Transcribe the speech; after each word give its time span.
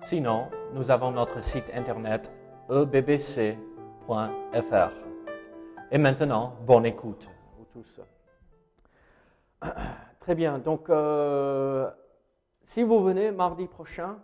Sinon, 0.00 0.48
nous 0.74 0.90
avons 0.90 1.10
notre 1.10 1.42
site 1.42 1.70
internet 1.74 2.32
ebbc.fr. 2.70 3.56
Et 5.90 5.98
maintenant, 5.98 6.54
bonne 6.66 6.86
écoute, 6.86 7.28
tous. 7.72 8.00
Très 10.20 10.34
bien, 10.34 10.58
donc 10.58 10.88
euh, 10.88 11.90
si 12.64 12.82
vous 12.82 13.02
venez 13.02 13.30
mardi 13.30 13.66
prochain, 13.66 14.16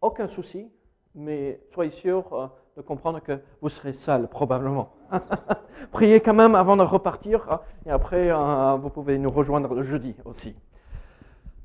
aucun 0.00 0.26
souci, 0.26 0.70
mais 1.14 1.60
soyez 1.72 1.90
sûr 1.90 2.32
euh, 2.32 2.46
de 2.76 2.82
comprendre 2.82 3.20
que 3.20 3.40
vous 3.62 3.68
serez 3.68 3.92
seul, 3.92 4.26
probablement. 4.28 4.94
Priez 5.92 6.20
quand 6.20 6.34
même 6.34 6.54
avant 6.54 6.76
de 6.76 6.82
repartir, 6.82 7.46
hein, 7.50 7.60
et 7.86 7.90
après, 7.90 8.30
euh, 8.30 8.76
vous 8.76 8.90
pouvez 8.90 9.18
nous 9.18 9.30
rejoindre 9.30 9.74
le 9.74 9.84
jeudi 9.84 10.16
aussi. 10.24 10.56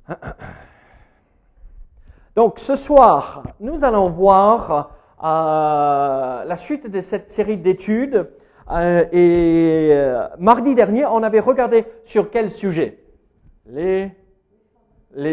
Donc 2.36 2.60
ce 2.60 2.76
soir, 2.76 3.44
nous 3.60 3.84
allons 3.84 4.10
voir 4.10 4.92
euh, 5.24 6.44
la 6.46 6.58
suite 6.58 6.90
de 6.90 7.02
cette 7.02 7.32
série 7.32 7.58
d'études. 7.58 8.30
Euh, 8.72 9.06
et 9.12 9.90
euh, 9.92 10.28
mardi 10.38 10.76
dernier, 10.76 11.06
on 11.06 11.24
avait 11.24 11.40
regardé 11.40 11.86
sur 12.06 12.30
quel 12.30 12.52
sujet? 12.52 13.00
Les, 13.66 14.12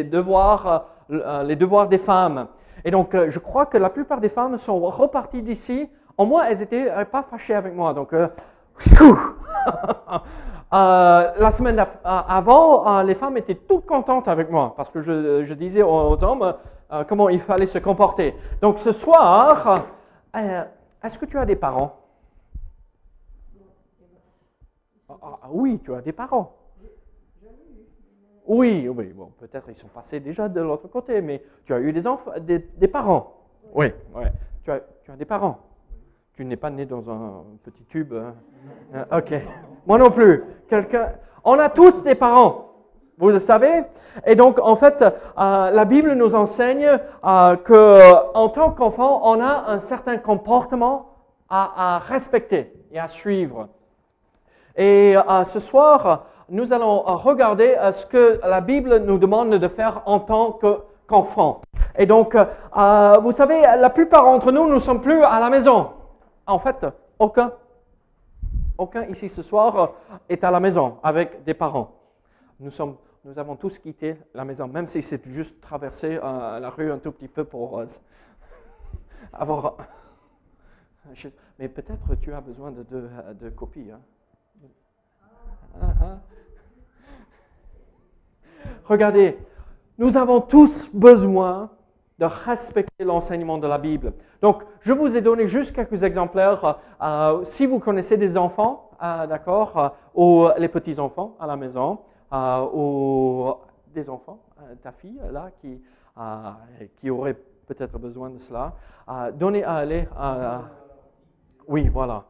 devoirs, 0.05 0.87
les 1.09 1.57
devoirs 1.57 1.89
des 1.89 1.99
femmes. 1.99 2.49
Et 2.85 2.91
donc, 2.91 3.15
je 3.15 3.39
crois 3.39 3.67
que 3.67 3.79
la 3.79 3.91
plupart 3.91 4.21
des 4.21 4.29
femmes 4.29 4.57
sont 4.59 4.79
reparties 4.81 5.43
d'ici. 5.43 5.89
Au 6.19 6.25
moins, 6.25 6.45
elles 6.45 6.59
n'étaient 6.59 6.91
pas 7.11 7.23
fâchées 7.23 7.55
avec 7.55 7.75
moi. 7.75 7.95
Donc, 7.95 8.13
Euh, 10.73 11.33
la 11.39 11.51
semaine 11.51 11.85
avant, 12.05 13.03
les 13.03 13.15
femmes 13.15 13.37
étaient 13.37 13.55
toutes 13.55 13.87
contentes 13.87 14.29
avec 14.29 14.51
moi 14.51 14.75
parce 14.77 14.91
que 14.91 15.01
je, 15.01 15.55
disais 15.55 15.83
aux, 15.83 16.23
hommes 16.25 16.55
comment 17.09 17.29
il 17.29 17.41
fallait 17.41 17.67
se 17.67 17.79
comporter. 17.79 18.35
Donc 18.61 18.79
ce 18.79 18.93
soir, 18.93 19.87
est-ce 21.03 21.19
que 21.19 21.27
tu 21.27 21.39
as 21.39 21.47
des 21.47 21.57
parents? 21.57 21.99
Ah, 25.09 25.15
ah, 25.23 25.49
Oui, 25.51 25.81
tu 25.83 25.95
as 25.95 26.03
des 26.03 26.13
parents. 26.13 26.53
Oui, 28.47 28.89
oui, 28.89 29.13
bon, 29.13 29.33
peut-être 29.39 29.69
ils 29.71 29.77
sont 29.77 29.89
passés 29.89 30.21
déjà 30.21 30.49
de 30.49 30.61
l'autre 30.61 30.87
côté, 30.87 31.21
mais 31.21 31.43
tu 31.65 31.75
as 31.75 31.81
eu 31.81 31.93
des 31.93 32.03
des, 32.79 32.89
parents. 32.89 33.35
Oui, 33.75 33.87
oui. 34.15 34.25
Tu 34.63 34.71
as, 34.71 34.81
tu 35.03 35.11
as 35.11 35.17
des 35.17 35.25
parents. 35.25 35.59
Tu 36.33 36.45
n'es 36.45 36.57
pas 36.57 36.71
né 36.71 36.87
dans 36.87 37.11
un 37.11 37.45
petit 37.65 37.85
tube. 37.85 38.13
Hein. 38.13 38.35
Euh, 38.95 39.19
ok. 39.19 39.33
Moi 39.87 39.99
non 39.99 40.11
plus. 40.11 40.45
Quelqu'un. 40.69 41.13
On 41.43 41.59
a 41.59 41.69
tous 41.71 42.03
des 42.03 42.15
parents. 42.15 42.76
Vous 43.19 43.31
le 43.31 43.39
savez? 43.39 43.85
Et 44.27 44.35
donc, 44.35 44.59
en 44.61 44.77
fait, 44.77 45.03
euh, 45.03 45.71
la 45.71 45.85
Bible 45.85 46.13
nous 46.13 46.35
enseigne 46.35 46.99
euh, 47.25 47.57
que, 47.57 48.35
en 48.35 48.49
tant 48.49 48.71
qu'enfant, 48.71 49.21
on 49.25 49.41
a 49.41 49.65
un 49.69 49.81
certain 49.81 50.19
comportement 50.19 51.07
à, 51.49 52.01
respecter 52.09 52.73
et 52.91 52.99
à 52.99 53.09
suivre. 53.09 53.69
Et 54.77 55.15
ce 55.45 55.61
soir, 55.61 56.27
nous 56.49 56.73
allons 56.73 57.03
regarder 57.03 57.77
ce 57.93 58.05
que 58.05 58.41
la 58.43 58.61
Bible 58.61 58.99
nous 58.99 59.17
demande 59.17 59.55
de 59.55 59.69
faire 59.69 60.03
en 60.07 60.19
tant 60.19 60.59
qu'enfant. 61.07 61.63
et 61.97 62.05
donc, 62.05 62.35
vous 62.35 63.33
savez, 63.33 63.63
la 63.63 63.91
plupart 63.91 64.25
d'entre 64.25 64.51
nous, 64.51 64.67
nous 64.67 64.75
ne 64.75 64.81
sommes 64.81 65.01
plus 65.01 65.23
à 65.23 65.39
la 65.39 65.49
maison. 65.49 65.91
En 66.49 66.59
fait, 66.59 66.85
aucun, 67.19 67.53
aucun 68.77 69.05
ici 69.05 69.29
ce 69.29 69.43
soir 69.43 69.93
est 70.29 70.45
à 70.45 70.51
la 70.51 70.61
maison 70.61 70.97
avec 71.03 71.45
des 71.45 71.55
parents. 71.55 71.93
Nous, 72.61 72.71
sommes, 72.71 72.97
nous 73.27 73.41
avons 73.41 73.57
tous 73.57 73.79
quitté 73.81 74.17
la 74.35 74.45
maison, 74.45 74.69
même 74.69 74.87
si 74.87 75.03
c'est 75.03 75.27
juste 75.29 75.61
traverser 75.61 76.21
euh, 76.23 76.61
la 76.61 76.71
rue 76.71 76.93
un 76.93 76.99
tout 76.99 77.11
petit 77.11 77.27
peu 77.27 77.43
pour 77.43 77.81
euh, 77.81 77.87
avoir. 79.33 79.77
Mais 81.59 81.69
peut-être 81.69 82.15
tu 82.21 82.33
as 82.33 82.41
besoin 82.41 82.71
de, 82.71 82.85
de, 82.85 83.49
copies. 83.51 83.91
Hein. 83.91 84.01
Ah, 85.81 85.95
ah. 86.03 86.19
Regardez, 88.85 89.37
nous 89.99 90.17
avons 90.17 90.41
tous 90.41 90.89
besoin 90.95 91.71
de 92.21 92.27
respecter 92.27 93.05
l'enseignement 93.05 93.59
de 93.59 93.67
la 93.67 93.79
Bible. 93.79 94.13
Donc, 94.41 94.63
je 94.83 94.93
vous 94.93 95.17
ai 95.17 95.21
donné 95.21 95.49
juste 95.49 95.75
quelques 95.75 96.05
exemplaires. 96.05 96.79
Euh, 97.03 97.45
si 97.45 97.67
vous 97.67 97.81
connaissez 97.81 98.17
des 98.17 98.37
enfants, 98.37 98.91
euh, 99.03 99.27
d'accord, 99.27 99.77
euh, 99.77 99.89
ou 100.15 100.49
les 100.59 100.69
petits-enfants 100.69 101.37
à 101.41 101.47
la 101.47 101.57
maison, 101.57 101.99
ou 102.33 103.55
des 103.95 104.09
enfants, 104.11 104.39
ta 104.83 104.93
fille 104.93 105.21
là, 105.33 105.51
qui, 105.61 105.81
qui 106.97 107.11
aurait 107.11 107.37
peut-être 107.67 107.99
besoin 107.99 108.31
de 108.31 108.39
cela, 108.39 108.73
donnez 109.35 109.65
à 109.65 109.75
aller. 109.75 110.09
oui, 111.69 111.89
voilà. 111.89 112.25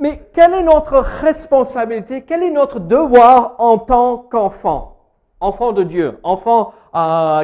Mais 0.00 0.28
quelle 0.32 0.54
est 0.54 0.62
notre 0.62 0.98
responsabilité, 0.98 2.22
quel 2.22 2.42
est 2.42 2.50
notre 2.50 2.80
devoir 2.80 3.54
en 3.58 3.78
tant 3.78 4.18
qu'enfant, 4.18 4.96
enfant 5.40 5.72
de 5.72 5.84
Dieu, 5.84 6.18
enfant 6.22 6.72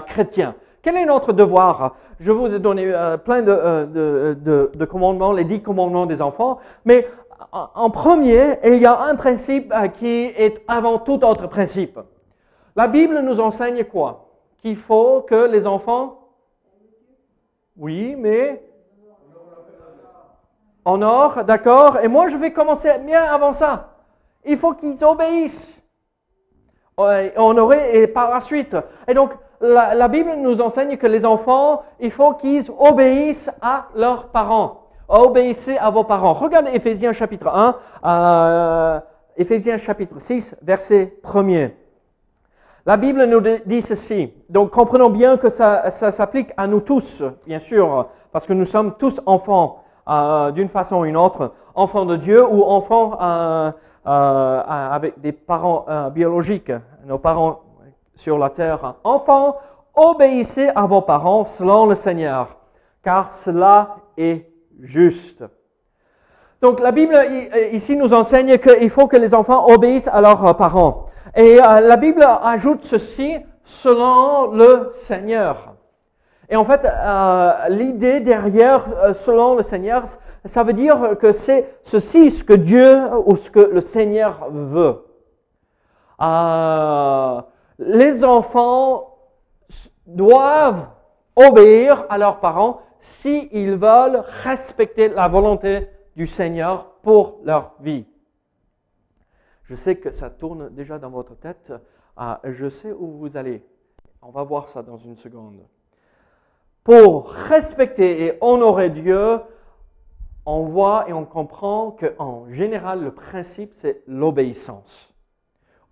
chrétien 0.07 0.55
quel 0.83 0.97
est 0.97 1.05
notre 1.05 1.33
devoir? 1.33 1.97
Je 2.21 2.33
vous 2.33 2.47
ai 2.47 2.59
donné 2.59 2.87
euh, 2.87 3.17
plein 3.19 3.47
euh, 3.47 4.35
de, 4.75 4.85
commandements, 4.87 5.33
les 5.33 5.45
dix 5.45 5.63
commandements 5.63 6.07
des 6.07 6.23
enfants, 6.23 6.59
mais 6.85 7.07
en 7.53 7.91
premier, 7.91 8.59
il 8.65 8.75
y 8.77 8.87
a 8.87 9.01
un 9.01 9.15
principe 9.15 9.73
euh, 9.73 9.89
qui 9.89 10.07
est 10.07 10.63
avant 10.69 10.99
tout 10.99 11.25
autre 11.25 11.47
principe. 11.47 11.99
La 12.77 12.87
Bible 12.87 13.21
nous 13.21 13.41
enseigne 13.41 13.85
quoi? 13.85 14.29
Qu'il 14.59 14.77
faut 14.77 15.23
que 15.23 15.47
les 15.47 15.67
enfants... 15.67 16.19
Oui, 17.77 18.15
mais... 18.17 18.63
En 20.85 21.03
or, 21.03 21.45
d'accord? 21.45 21.99
Et 22.03 22.09
moi, 22.09 22.29
je 22.29 22.37
vais 22.37 22.53
commencer 22.53 22.91
bien 22.99 23.23
avant 23.25 23.53
ça. 23.53 23.91
Il 24.45 24.57
faut 24.57 24.75
qu'ils 24.75 25.05
obéissent. 25.05 25.83
On 26.97 27.57
aurait, 27.57 27.97
et 27.97 28.07
par 28.07 28.31
la 28.31 28.41
suite. 28.41 28.77
Et 29.09 29.15
donc, 29.15 29.33
la, 29.61 30.09
Bible 30.09 30.35
nous 30.37 30.61
enseigne 30.61 30.97
que 30.97 31.07
les 31.07 31.25
enfants, 31.25 31.83
il 31.99 32.11
faut 32.11 32.35
qu'ils 32.35 32.71
obéissent 32.79 33.51
à 33.61 33.87
leurs 33.95 34.29
parents. 34.29 34.90
Obéissez 35.13 35.77
à 35.77 35.91
vos 35.91 36.05
parents. 36.05 36.35
Regardez 36.35 36.71
Éphésiens 36.73 37.13
chapitre 37.13 37.49
1, 37.49 37.75
euh, 38.05 39.01
Éphésiens 39.37 39.77
chapitre 39.77 40.21
6, 40.21 40.55
verset 40.63 41.19
1er. 41.25 41.73
La 42.87 42.97
Bible 42.97 43.25
nous 43.25 43.41
dit 43.67 43.83
ceci. 43.83 44.33
Donc 44.49 44.71
comprenons 44.71 45.11
bien 45.11 45.37
que 45.37 45.49
ça, 45.49 45.91
s'applique 45.91 46.53
à 46.57 46.69
nous 46.69 46.79
tous, 46.79 47.25
bien 47.45 47.59
sûr, 47.59 48.07
parce 48.31 48.47
que 48.47 48.53
nous 48.53 48.65
sommes 48.65 48.95
tous 48.99 49.21
enfants 49.27 49.83
euh, 50.09 50.53
d'une 50.53 50.69
façon 50.69 51.01
ou 51.01 51.05
d'une 51.05 51.17
autre, 51.17 51.55
enfants 51.75 52.07
de 52.07 52.15
Dieu 52.15 52.47
ou 52.47 52.63
enfants 52.63 53.19
euh, 53.21 53.73
avec 54.05 55.21
des 55.21 55.33
parents 55.33 55.87
biologiques, 56.15 56.73
nos 57.05 57.19
parents 57.19 57.63
sur 58.15 58.39
la 58.39 58.51
terre. 58.51 58.95
Enfants, 59.03 59.57
obéissez 59.93 60.69
à 60.69 60.87
vos 60.87 61.03
parents 61.03 61.45
selon 61.47 61.87
le 61.87 61.97
Seigneur, 61.97 62.57
car 63.03 63.33
cela 63.33 63.97
est 64.17 64.50
juste. 64.83 65.45
Donc 66.63 66.81
la 66.81 66.93
Bible 66.93 67.17
ici 67.73 67.97
nous 67.97 68.13
enseigne 68.13 68.59
qu'il 68.59 68.91
faut 68.91 69.07
que 69.07 69.17
les 69.17 69.35
enfants 69.35 69.67
obéissent 69.69 70.09
à 70.09 70.21
leurs 70.21 70.57
parents. 70.57 71.07
Et 71.35 71.61
euh, 71.61 71.81
la 71.81 71.97
Bible 71.97 72.27
ajoute 72.43 72.83
ceci 72.83 73.37
selon 73.65 74.51
le 74.51 74.93
Seigneur. 75.03 75.75
Et 76.49 76.57
en 76.57 76.65
fait, 76.65 76.85
euh, 76.85 77.53
l'idée 77.69 78.21
derrière 78.21 78.85
euh, 79.03 79.15
selon 79.15 79.55
le 79.55 79.63
Seigneur, 79.63 80.03
ça 80.45 80.63
veut 80.63 80.73
dire 80.73 81.17
que 81.21 81.33
c'est 81.33 81.79
ceci 81.85 82.31
ce 82.31 82.43
que 82.43 82.55
Dieu 82.55 82.99
ou 83.25 83.37
ce 83.37 83.51
que 83.51 83.61
le 83.61 83.81
Seigneur 83.81 84.49
veut 84.51 85.05
les 87.81 88.25
enfants 88.25 89.17
doivent 90.07 90.89
obéir 91.35 92.05
à 92.09 92.19
leurs 92.19 92.41
parents 92.41 92.83
s'ils 93.01 93.77
veulent 93.77 94.23
respecter 94.43 95.09
la 95.09 95.29
volonté 95.29 95.89
du 96.17 96.27
Seigneur 96.27 96.93
pour 97.03 97.39
leur 97.45 97.75
vie. 97.81 98.07
Je 99.65 99.75
sais 99.75 99.97
que 99.97 100.11
ça 100.11 100.31
tourne 100.31 100.69
déjà 100.71 100.99
dans 100.99 101.11
votre 101.11 101.35
tête. 101.37 101.73
Ah, 102.17 102.41
je 102.45 102.69
sais 102.69 102.93
où 102.93 103.19
vous 103.19 103.37
allez. 103.37 103.65
On 104.21 104.31
va 104.31 104.43
voir 104.43 104.69
ça 104.69 104.83
dans 104.83 104.99
une 104.99 105.17
seconde. 105.17 105.61
pour 106.83 107.31
respecter 107.31 108.25
et 108.25 108.39
honorer 108.41 108.91
Dieu, 108.91 109.41
on 110.47 110.65
voit 110.65 111.09
et 111.09 111.13
on 111.13 111.25
comprend 111.25 111.93
qu'en 111.93 112.51
général, 112.51 113.05
le 113.05 113.13
principe, 113.13 113.73
c'est 113.77 114.03
l'obéissance. 114.07 115.15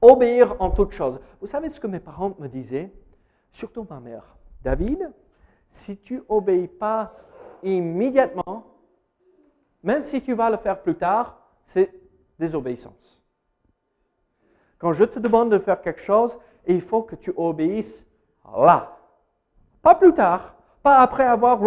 Obéir 0.00 0.56
en 0.58 0.70
toutes 0.70 0.92
choses. 0.92 1.20
Vous 1.40 1.46
savez 1.46 1.68
ce 1.68 1.78
que 1.78 1.86
mes 1.86 2.00
parents 2.00 2.34
me 2.38 2.48
disaient, 2.48 2.92
surtout 3.52 3.86
ma 3.88 4.00
mère. 4.00 4.36
David, 4.62 5.12
si 5.70 5.96
tu 5.98 6.22
obéis 6.28 6.68
pas 6.68 7.12
immédiatement, 7.62 8.64
même 9.82 10.02
si 10.02 10.20
tu 10.22 10.34
vas 10.34 10.50
le 10.50 10.56
faire 10.56 10.80
plus 10.80 10.96
tard, 10.96 11.38
c'est 11.64 11.92
désobéissance. 12.38 13.22
Quand 14.78 14.92
je 14.92 15.04
te 15.04 15.18
demande 15.18 15.50
de 15.50 15.58
faire 15.58 15.80
quelque 15.80 16.00
chose, 16.00 16.38
il 16.66 16.80
faut 16.80 17.02
que 17.02 17.16
tu 17.16 17.32
obéisses 17.36 18.04
là. 18.56 18.96
Pas 19.82 19.94
plus 19.94 20.12
tard, 20.12 20.54
pas 20.82 20.98
après 20.98 21.24
avoir 21.24 21.58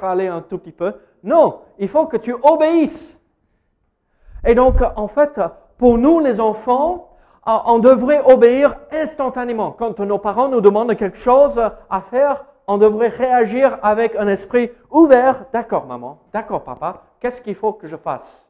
râlé 0.00 0.26
un 0.26 0.42
tout 0.42 0.58
petit 0.58 0.72
peu. 0.72 0.94
Non, 1.22 1.60
il 1.78 1.88
faut 1.88 2.06
que 2.06 2.16
tu 2.16 2.34
obéisses. 2.42 3.18
Et 4.46 4.54
donc, 4.54 4.76
en 4.96 5.08
fait, 5.08 5.40
pour 5.78 5.98
nous, 5.98 6.20
les 6.20 6.40
enfants, 6.40 7.16
on 7.46 7.78
devrait 7.78 8.22
obéir 8.24 8.78
instantanément. 8.92 9.72
Quand 9.72 10.00
nos 10.00 10.18
parents 10.18 10.48
nous 10.48 10.60
demandent 10.60 10.96
quelque 10.96 11.18
chose 11.18 11.58
à 11.58 12.00
faire, 12.02 12.44
on 12.70 12.78
devrait 12.78 13.08
réagir 13.08 13.80
avec 13.82 14.14
un 14.14 14.28
esprit 14.28 14.70
ouvert. 14.92 15.44
D'accord, 15.52 15.86
maman. 15.86 16.20
D'accord, 16.32 16.62
papa. 16.62 17.02
Qu'est-ce 17.18 17.40
qu'il 17.40 17.56
faut 17.56 17.72
que 17.72 17.88
je 17.88 17.96
fasse? 17.96 18.46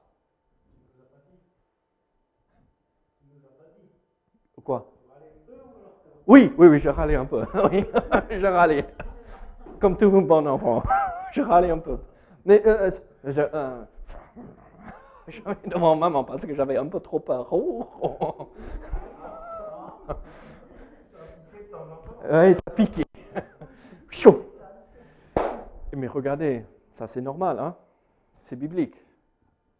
Quoi? 4.62 4.87
Oui, 6.26 6.52
oui, 6.58 6.69
oui, 6.69 6.78
je 6.78 6.90
râlais 6.90 7.14
un 7.14 7.25
peu. 7.25 7.46
Oui, 7.72 7.87
je 8.31 8.46
râlais. 8.46 8.84
Comme 9.81 9.96
tout 9.96 10.11
bon 10.11 10.46
enfant. 10.46 10.82
Je 11.32 11.40
râlais 11.43 11.70
un 11.70 11.78
peu. 11.78 11.96
Mais 12.44 12.61
euh, 12.67 12.90
je, 13.22 13.40
euh, 13.40 13.84
devant 15.67 15.94
maman 15.94 16.25
parce 16.25 16.44
que 16.44 16.55
j'avais 16.55 16.76
un 16.76 16.87
peu 16.87 16.99
trop 16.99 17.20
peur. 17.20 17.46
Oh, 17.52 17.87
oh. 18.02 18.49
Oui, 22.31 22.55
ça 22.55 22.61
piquait. 22.75 23.05
Mais 25.97 26.07
regardez, 26.07 26.65
ça 26.93 27.07
c'est 27.07 27.21
normal, 27.21 27.59
hein? 27.59 27.77
c'est 28.43 28.57
biblique. 28.57 28.95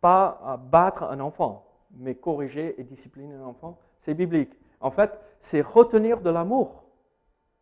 Pas 0.01 0.61
battre 0.71 1.05
un 1.05 1.21
enfant, 1.21 1.67
mais 1.93 2.15
corriger 2.15 2.81
et 2.81 2.85
discipliner 2.85 3.35
un 3.35 3.45
enfant, 3.45 3.79
c'est 4.01 4.15
biblique. 4.15 4.53
En 4.81 4.91
fait, 4.91 5.19
c'est 5.41 5.61
retenir 5.61 6.21
de 6.21 6.31
l'amour, 6.31 6.85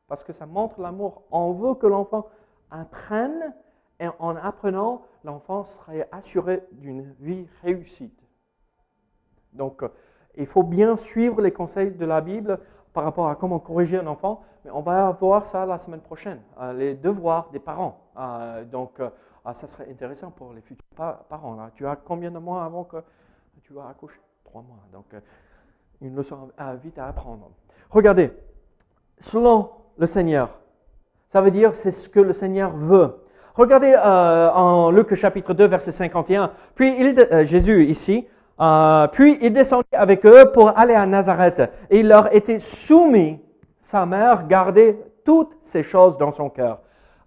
parce 0.07 0.25
que 0.25 0.33
ça 0.33 0.47
montre 0.47 0.81
l'amour. 0.81 1.25
On 1.31 1.53
veut 1.53 1.75
que 1.75 1.87
l'enfant 1.87 2.27
apprenne, 2.71 3.55
et 4.01 4.07
en 4.19 4.37
apprenant, 4.37 5.03
l'enfant 5.25 5.65
serait 5.65 6.09
assuré 6.13 6.63
d'une 6.73 7.13
vie 7.21 7.47
réussite. 7.63 8.23
Donc, 9.53 9.83
il 10.37 10.47
faut 10.47 10.63
bien 10.63 10.97
suivre 10.97 11.43
les 11.43 11.53
conseils 11.53 11.91
de 11.91 12.05
la 12.05 12.21
Bible 12.21 12.61
par 12.99 13.05
rapport 13.05 13.29
à 13.29 13.37
comment 13.37 13.61
corriger 13.61 13.97
un 13.99 14.09
enfant, 14.09 14.43
mais 14.65 14.73
on 14.73 14.81
va 14.81 15.13
voir 15.13 15.47
ça 15.47 15.65
la 15.65 15.79
semaine 15.79 16.01
prochaine, 16.01 16.41
euh, 16.61 16.73
les 16.73 16.95
devoirs 16.95 17.49
des 17.53 17.61
parents. 17.61 18.01
Euh, 18.19 18.65
donc, 18.65 18.99
euh, 18.99 19.09
ah, 19.45 19.55
ça 19.55 19.69
serait 19.69 19.87
intéressant 19.89 20.33
pour 20.33 20.53
les 20.53 20.61
futurs 20.63 20.85
parents. 21.29 21.57
Tu 21.77 21.87
as 21.87 21.95
combien 21.95 22.33
de 22.33 22.41
mois 22.41 22.65
avant 22.65 22.83
que 22.83 22.97
tu 23.63 23.73
vas 23.73 23.87
accoucher? 23.89 24.21
Trois 24.43 24.63
mois. 24.63 24.81
Donc, 24.93 25.05
une 26.01 26.17
leçon 26.17 26.51
vite 26.83 26.99
à 26.99 27.07
apprendre. 27.07 27.53
Regardez, 27.89 28.33
selon 29.17 29.71
le 29.97 30.07
Seigneur, 30.07 30.59
ça 31.29 31.41
veut 31.41 31.53
dire 31.53 31.77
c'est 31.77 31.93
ce 31.93 32.09
que 32.09 32.19
le 32.19 32.33
Seigneur 32.33 32.73
veut. 32.73 33.15
Regardez 33.55 33.95
en 33.95 34.91
Luc 34.91 35.15
chapitre 35.15 35.55
2, 35.55 35.67
verset 35.69 35.93
51. 35.93 36.51
Puis 36.75 37.15
Jésus 37.45 37.85
ici, 37.85 38.27
puis 39.13 39.39
il 39.41 39.53
descendit 39.53 39.87
avec 39.93 40.25
eux 40.27 40.51
pour 40.53 40.77
aller 40.77 40.95
à 40.95 41.07
Nazareth. 41.07 41.61
Et 41.91 42.01
il 42.01 42.09
leur 42.09 42.35
était 42.35 42.59
soumis. 42.59 43.41
Sa 43.81 44.05
mère 44.05 44.47
gardait 44.47 44.99
toutes 45.25 45.57
ces 45.63 45.83
choses 45.83 46.19
dans 46.19 46.33
son 46.33 46.51
cœur. 46.51 46.81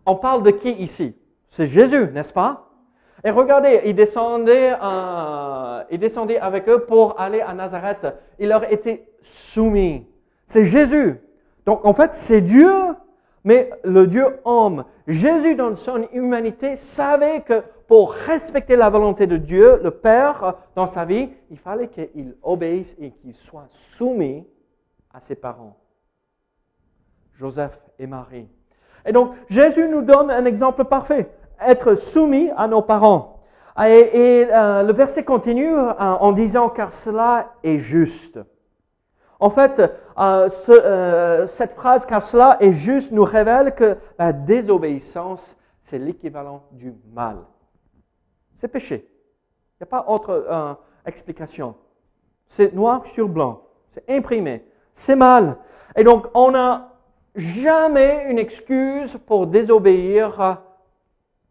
On 0.06 0.16
parle 0.16 0.44
de 0.44 0.52
qui 0.52 0.72
ici? 0.72 1.16
C'est 1.50 1.66
Jésus, 1.66 2.10
n'est-ce 2.14 2.34
pas? 2.34 2.68
Et 3.24 3.30
regardez, 3.30 3.82
il 3.86 3.96
descendait, 3.96 4.74
euh, 4.82 5.84
il 5.92 6.00
descendait 6.00 6.40
avec 6.40 6.68
eux 6.68 6.86
pour 6.86 7.20
aller 7.20 7.42
à 7.42 7.54
Nazareth. 7.54 8.08
Il 8.40 8.50
leur 8.50 8.72
était 8.72 9.06
soumis. 9.22 10.08
C'est 10.48 10.66
Jésus. 10.66 11.20
Donc 11.66 11.86
en 11.86 11.94
fait, 11.94 12.14
c'est 12.14 12.42
Dieu, 12.42 12.72
mais 13.44 13.70
le 13.84 14.08
Dieu 14.08 14.26
homme. 14.44 14.86
Jésus, 15.08 15.56
dans 15.56 15.76
son 15.76 16.08
humanité, 16.14 16.76
savait 16.76 17.42
que 17.42 17.62
pour 17.92 18.14
respecter 18.14 18.78
la 18.78 18.90
volonté 18.90 19.28
de 19.28 19.36
Dieu, 19.36 19.82
le 19.84 19.92
Père, 19.92 20.56
dans 20.76 20.88
sa 20.88 21.04
vie, 21.04 21.30
il 21.50 21.58
fallait 21.58 21.90
qu'il 21.90 22.38
obéisse 22.42 22.96
et 22.98 23.12
qu'il 23.12 23.36
soit 23.36 23.68
soumis 23.70 24.48
à 25.14 25.20
ses 25.20 25.36
parents, 25.36 25.76
Joseph 27.34 27.78
et 28.00 28.08
Marie. 28.08 28.48
Et 29.06 29.12
donc, 29.12 29.34
Jésus 29.50 29.90
nous 29.90 30.04
donne 30.04 30.32
un 30.32 30.46
exemple 30.46 30.86
parfait, 30.86 31.30
être 31.60 31.96
soumis 31.96 32.50
à 32.56 32.66
nos 32.66 32.82
parents. 32.82 33.42
Et, 33.86 34.48
euh, 34.50 34.84
le 34.84 34.94
verset 34.94 35.26
continue 35.26 35.76
euh, 35.76 35.92
en 36.00 36.32
disant, 36.32 36.70
car 36.70 36.94
cela 36.94 37.56
est 37.62 37.78
juste. 37.78 38.40
En 39.38 39.50
fait, 39.50 39.82
euh, 40.18 41.46
cette 41.46 41.74
phrase, 41.74 42.06
car 42.06 42.24
cela 42.24 42.56
est 42.62 42.72
juste, 42.72 43.12
nous 43.12 43.26
révèle 43.26 43.76
que 43.76 43.98
la 44.18 44.32
désobéissance, 44.32 45.58
c'est 45.84 46.00
l'équivalent 46.00 46.64
du 46.72 46.94
mal. 47.14 47.36
C'est 48.62 48.68
péché. 48.68 49.08
Il 49.08 49.78
n'y 49.82 49.86
a 49.86 49.88
pas 49.88 50.06
autre 50.08 50.78
explication. 51.04 51.74
C'est 52.46 52.72
noir 52.76 53.08
sur 53.08 53.28
blanc. 53.28 53.64
C'est 53.90 54.08
imprimé. 54.08 54.64
C'est 54.94 55.16
mal. 55.16 55.58
Et 55.96 56.04
donc, 56.04 56.28
on 56.36 56.54
a 56.54 56.92
jamais 57.36 58.28
une 58.30 58.38
excuse 58.38 59.18
pour 59.26 59.48
désobéir, 59.48 60.62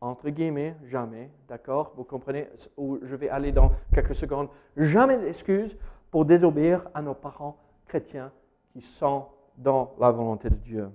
entre 0.00 0.28
guillemets, 0.28 0.76
jamais, 0.86 1.32
d'accord? 1.48 1.94
Vous 1.96 2.04
comprenez 2.04 2.48
où 2.76 3.00
je 3.02 3.16
vais 3.16 3.28
aller 3.28 3.50
dans 3.50 3.72
quelques 3.92 4.14
secondes. 4.14 4.48
Jamais 4.76 5.18
d'excuse 5.18 5.76
pour 6.12 6.24
désobéir 6.24 6.88
à 6.94 7.02
nos 7.02 7.14
parents 7.14 7.56
chrétiens 7.88 8.30
qui 8.72 8.82
sont 8.82 9.24
dans 9.58 9.94
la 9.98 10.12
volonté 10.12 10.48
de 10.48 10.54
Dieu. 10.54 10.88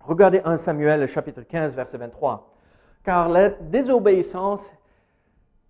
Regardez 0.00 0.40
1 0.44 0.56
Samuel 0.56 1.06
chapitre 1.06 1.42
15 1.42 1.76
verset 1.76 1.98
23. 1.98 2.52
Car 3.04 3.28
la 3.28 3.50
désobéissance 3.50 4.68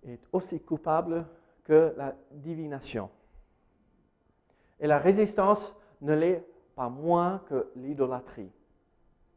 est 0.09 0.27
aussi 0.31 0.59
coupable 0.59 1.25
que 1.63 1.93
la 1.97 2.15
divination. 2.31 3.09
Et 4.79 4.87
la 4.87 4.99
résistance 4.99 5.73
ne 6.01 6.13
l'est 6.13 6.45
pas 6.75 6.89
moins 6.89 7.39
que 7.49 7.71
l'idolâtrie 7.75 8.51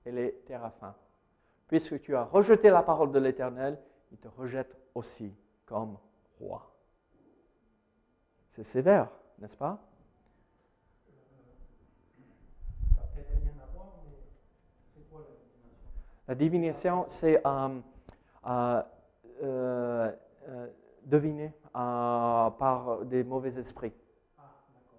et 0.05 0.13
les 0.13 0.33
terrafins. 0.47 0.95
Puisque 1.69 2.01
tu 2.01 2.15
as 2.15 2.25
rejeté 2.25 2.71
la 2.71 2.83
parole 2.83 3.13
de 3.13 3.19
l'Éternel, 3.19 3.79
il 4.13 4.19
te 4.19 4.29
rejette 4.29 4.77
aussi 4.95 5.35
comme 5.65 5.97
roi. 6.39 6.75
C'est 8.53 8.65
sévère, 8.65 9.09
n'est-ce 9.39 9.57
pas? 9.57 9.79
La 16.31 16.37
divination, 16.37 17.07
c'est 17.09 17.45
euh, 17.45 17.81
euh, 18.47 18.83
euh, 19.43 20.13
deviner 21.05 21.53
par 21.73 23.01
des 23.05 23.25
mauvais 23.25 23.59
esprits. 23.59 23.93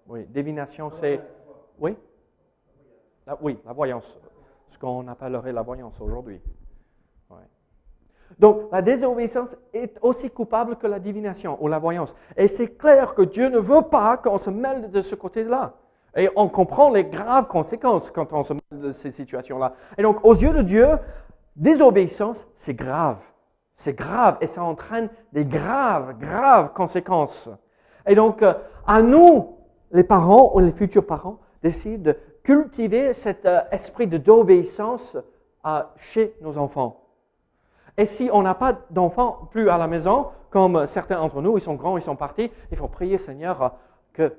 Oui, 0.06 0.26
divination, 0.26 0.90
c'est. 0.90 1.20
Oui 1.78 1.96
oui, 3.40 3.58
la 3.64 3.72
voyance, 3.72 4.18
ce 4.68 4.78
qu'on 4.78 5.06
appellerait 5.08 5.52
la 5.52 5.62
voyance 5.62 6.00
aujourd'hui. 6.00 6.40
Donc, 8.38 8.72
la 8.72 8.80
désobéissance 8.80 9.54
est 9.74 9.98
aussi 10.00 10.30
coupable 10.30 10.76
que 10.76 10.86
la 10.86 10.98
divination 10.98 11.62
ou 11.62 11.68
la 11.68 11.78
voyance. 11.78 12.14
Et 12.34 12.48
c'est 12.48 12.78
clair 12.78 13.14
que 13.14 13.22
Dieu 13.22 13.50
ne 13.50 13.58
veut 13.58 13.82
pas 13.82 14.16
qu'on 14.16 14.38
se 14.38 14.48
mêle 14.48 14.90
de 14.90 15.02
ce 15.02 15.14
côté-là. 15.14 15.74
Et 16.16 16.30
on 16.34 16.48
comprend 16.48 16.90
les 16.90 17.04
graves 17.04 17.46
conséquences 17.46 18.10
quand 18.10 18.32
on 18.32 18.42
se 18.42 18.54
mêle 18.54 18.80
de 18.80 18.92
ces 18.92 19.10
situations-là. 19.10 19.74
Et 19.98 20.02
donc, 20.02 20.24
aux 20.24 20.32
yeux 20.32 20.54
de 20.54 20.62
Dieu, 20.62 20.88
désobéissance, 21.56 22.46
c'est 22.56 22.74
grave. 22.74 23.18
C'est 23.82 23.94
grave 23.94 24.38
et 24.40 24.46
ça 24.46 24.62
entraîne 24.62 25.10
des 25.32 25.44
graves, 25.44 26.16
graves 26.16 26.72
conséquences. 26.72 27.48
Et 28.06 28.14
donc, 28.14 28.40
euh, 28.40 28.54
à 28.86 29.02
nous, 29.02 29.56
les 29.90 30.04
parents 30.04 30.54
ou 30.54 30.60
les 30.60 30.70
futurs 30.70 31.04
parents, 31.04 31.40
d'essayer 31.64 31.98
de 31.98 32.16
cultiver 32.44 33.12
cet 33.12 33.44
euh, 33.44 33.60
esprit 33.72 34.06
d'obéissance 34.06 35.16
euh, 35.66 35.82
chez 35.96 36.32
nos 36.42 36.58
enfants. 36.58 37.08
Et 37.96 38.06
si 38.06 38.30
on 38.32 38.42
n'a 38.42 38.54
pas 38.54 38.78
d'enfants 38.90 39.48
plus 39.50 39.68
à 39.68 39.78
la 39.78 39.88
maison, 39.88 40.28
comme 40.50 40.86
certains 40.86 41.16
d'entre 41.16 41.42
nous, 41.42 41.58
ils 41.58 41.60
sont 41.60 41.74
grands, 41.74 41.96
ils 41.96 42.04
sont 42.04 42.14
partis, 42.14 42.52
il 42.70 42.76
faut 42.76 42.86
prier 42.86 43.18
Seigneur 43.18 43.74
que 44.12 44.32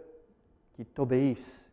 qu'ils 0.72 0.86
t'obéissent 0.86 1.66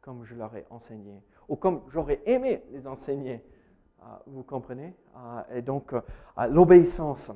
comme 0.00 0.24
je 0.24 0.34
leur 0.34 0.56
ai 0.56 0.66
enseigné, 0.70 1.22
ou 1.46 1.54
comme 1.54 1.82
j'aurais 1.92 2.20
aimé 2.26 2.64
les 2.72 2.84
enseigner. 2.88 3.44
Euh, 4.06 4.08
vous 4.28 4.42
comprenez? 4.42 4.94
Et 5.52 5.62
donc, 5.62 5.92
l'obéissance. 6.50 7.30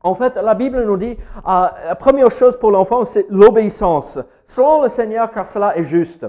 En 0.00 0.14
fait, 0.14 0.36
la 0.36 0.54
Bible 0.54 0.84
nous 0.84 0.96
dit, 0.96 1.18
la 1.44 1.96
première 1.98 2.30
chose 2.30 2.56
pour 2.58 2.70
l'enfant, 2.70 3.04
c'est 3.04 3.26
l'obéissance, 3.28 4.18
selon 4.46 4.82
le 4.82 4.88
Seigneur, 4.88 5.30
car 5.30 5.46
cela 5.46 5.76
est 5.76 5.82
juste. 5.82 6.26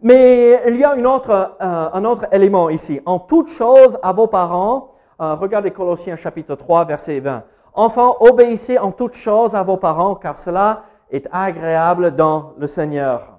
Mais 0.00 0.62
il 0.68 0.76
y 0.76 0.84
a 0.84 0.94
une 0.94 1.06
autre, 1.06 1.56
un 1.60 2.04
autre 2.04 2.26
élément 2.32 2.70
ici. 2.70 3.00
En 3.04 3.18
toute 3.18 3.48
chose 3.48 3.98
à 4.02 4.12
vos 4.12 4.28
parents, 4.28 4.94
regardez 5.18 5.72
Colossiens 5.72 6.16
chapitre 6.16 6.54
3, 6.54 6.84
verset 6.84 7.18
20. 7.18 7.42
Enfants, 7.74 8.16
obéissez 8.20 8.78
en 8.78 8.92
toutes 8.92 9.14
choses 9.14 9.54
à 9.54 9.62
vos 9.62 9.76
parents, 9.76 10.14
car 10.14 10.38
cela 10.38 10.84
est 11.10 11.28
agréable 11.32 12.14
dans 12.14 12.54
le 12.56 12.68
Seigneur. 12.68 13.37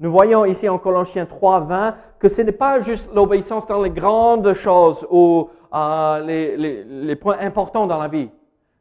Nous 0.00 0.10
voyons 0.10 0.46
ici 0.46 0.66
en 0.66 0.78
Colossiens 0.78 1.26
3, 1.26 1.60
20 1.60 1.96
que 2.18 2.28
ce 2.28 2.40
n'est 2.40 2.52
pas 2.52 2.80
juste 2.80 3.06
l'obéissance 3.12 3.66
dans 3.66 3.82
les 3.82 3.90
grandes 3.90 4.54
choses 4.54 5.06
ou 5.10 5.50
euh, 5.74 6.20
les, 6.20 6.56
les 6.84 7.16
points 7.16 7.38
importants 7.38 7.86
dans 7.86 7.98
la 7.98 8.08
vie, 8.08 8.30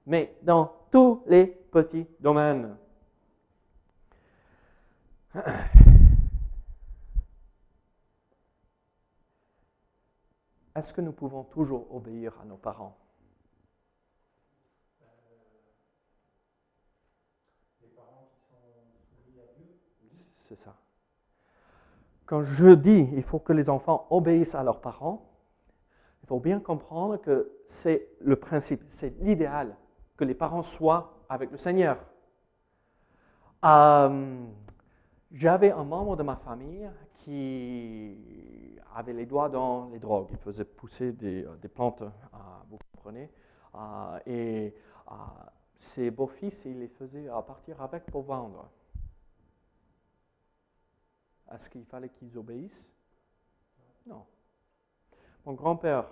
mais 0.05 0.38
dans 0.41 0.71
tous 0.89 1.21
les 1.27 1.45
petits 1.45 2.07
domaines. 2.21 2.73
Est-ce 10.73 10.93
que 10.93 11.01
nous 11.01 11.11
pouvons 11.11 11.43
toujours 11.43 11.93
obéir 11.93 12.33
à 12.41 12.45
nos 12.45 12.55
parents? 12.55 12.95
C'est 20.47 20.55
ça. 20.55 20.78
Quand 22.29 22.43
je 22.43 22.69
dis 22.69 23.09
il 23.13 23.24
faut 23.24 23.39
que 23.39 23.53
les 23.53 23.71
enfants 23.71 24.05
obéissent 24.12 24.53
à 24.53 24.62
leurs 24.62 24.81
parents, 24.81 25.25
il 26.21 26.27
faut 26.27 26.39
bien 26.39 26.59
comprendre 26.59 27.17
que 27.17 27.51
c'est 27.65 28.07
le 28.21 28.36
principe, 28.36 28.83
c'est 28.91 29.19
l'idéal, 29.19 29.75
que 30.15 30.25
les 30.25 30.36
parents 30.36 30.62
soient 30.62 31.25
avec 31.27 31.50
le 31.50 31.57
Seigneur. 31.57 31.98
Euh, 33.65 34.45
j'avais 35.31 35.71
un 35.71 35.83
membre 35.83 36.15
de 36.17 36.21
ma 36.21 36.36
famille 36.36 36.88
qui 37.15 38.15
avait 38.95 39.13
les 39.13 39.25
doigts 39.25 39.50
dans 39.50 39.89
les 39.89 39.98
drogues. 39.98 40.27
Il 40.29 40.38
faisait 40.38 40.65
pousser 40.65 41.13
des, 41.13 41.43
euh, 41.43 41.67
plantes, 41.74 42.03
euh, 42.03 42.38
vous 42.69 42.77
comprenez, 42.93 43.31
et 44.27 44.75
ses 45.79 46.12
beaux-fils, 46.12 46.62
il 46.65 46.77
les 46.77 46.89
faisait 46.89 47.25
partir 47.48 47.81
avec 47.81 48.05
pour 48.05 48.21
vendre. 48.21 48.69
Est-ce 51.53 51.70
qu'il 51.70 51.86
fallait 51.86 52.10
qu'ils 52.10 52.38
obéissent? 52.38 52.86
Non. 54.06 54.25
Mon 55.46 55.53
grand-père, 55.53 56.06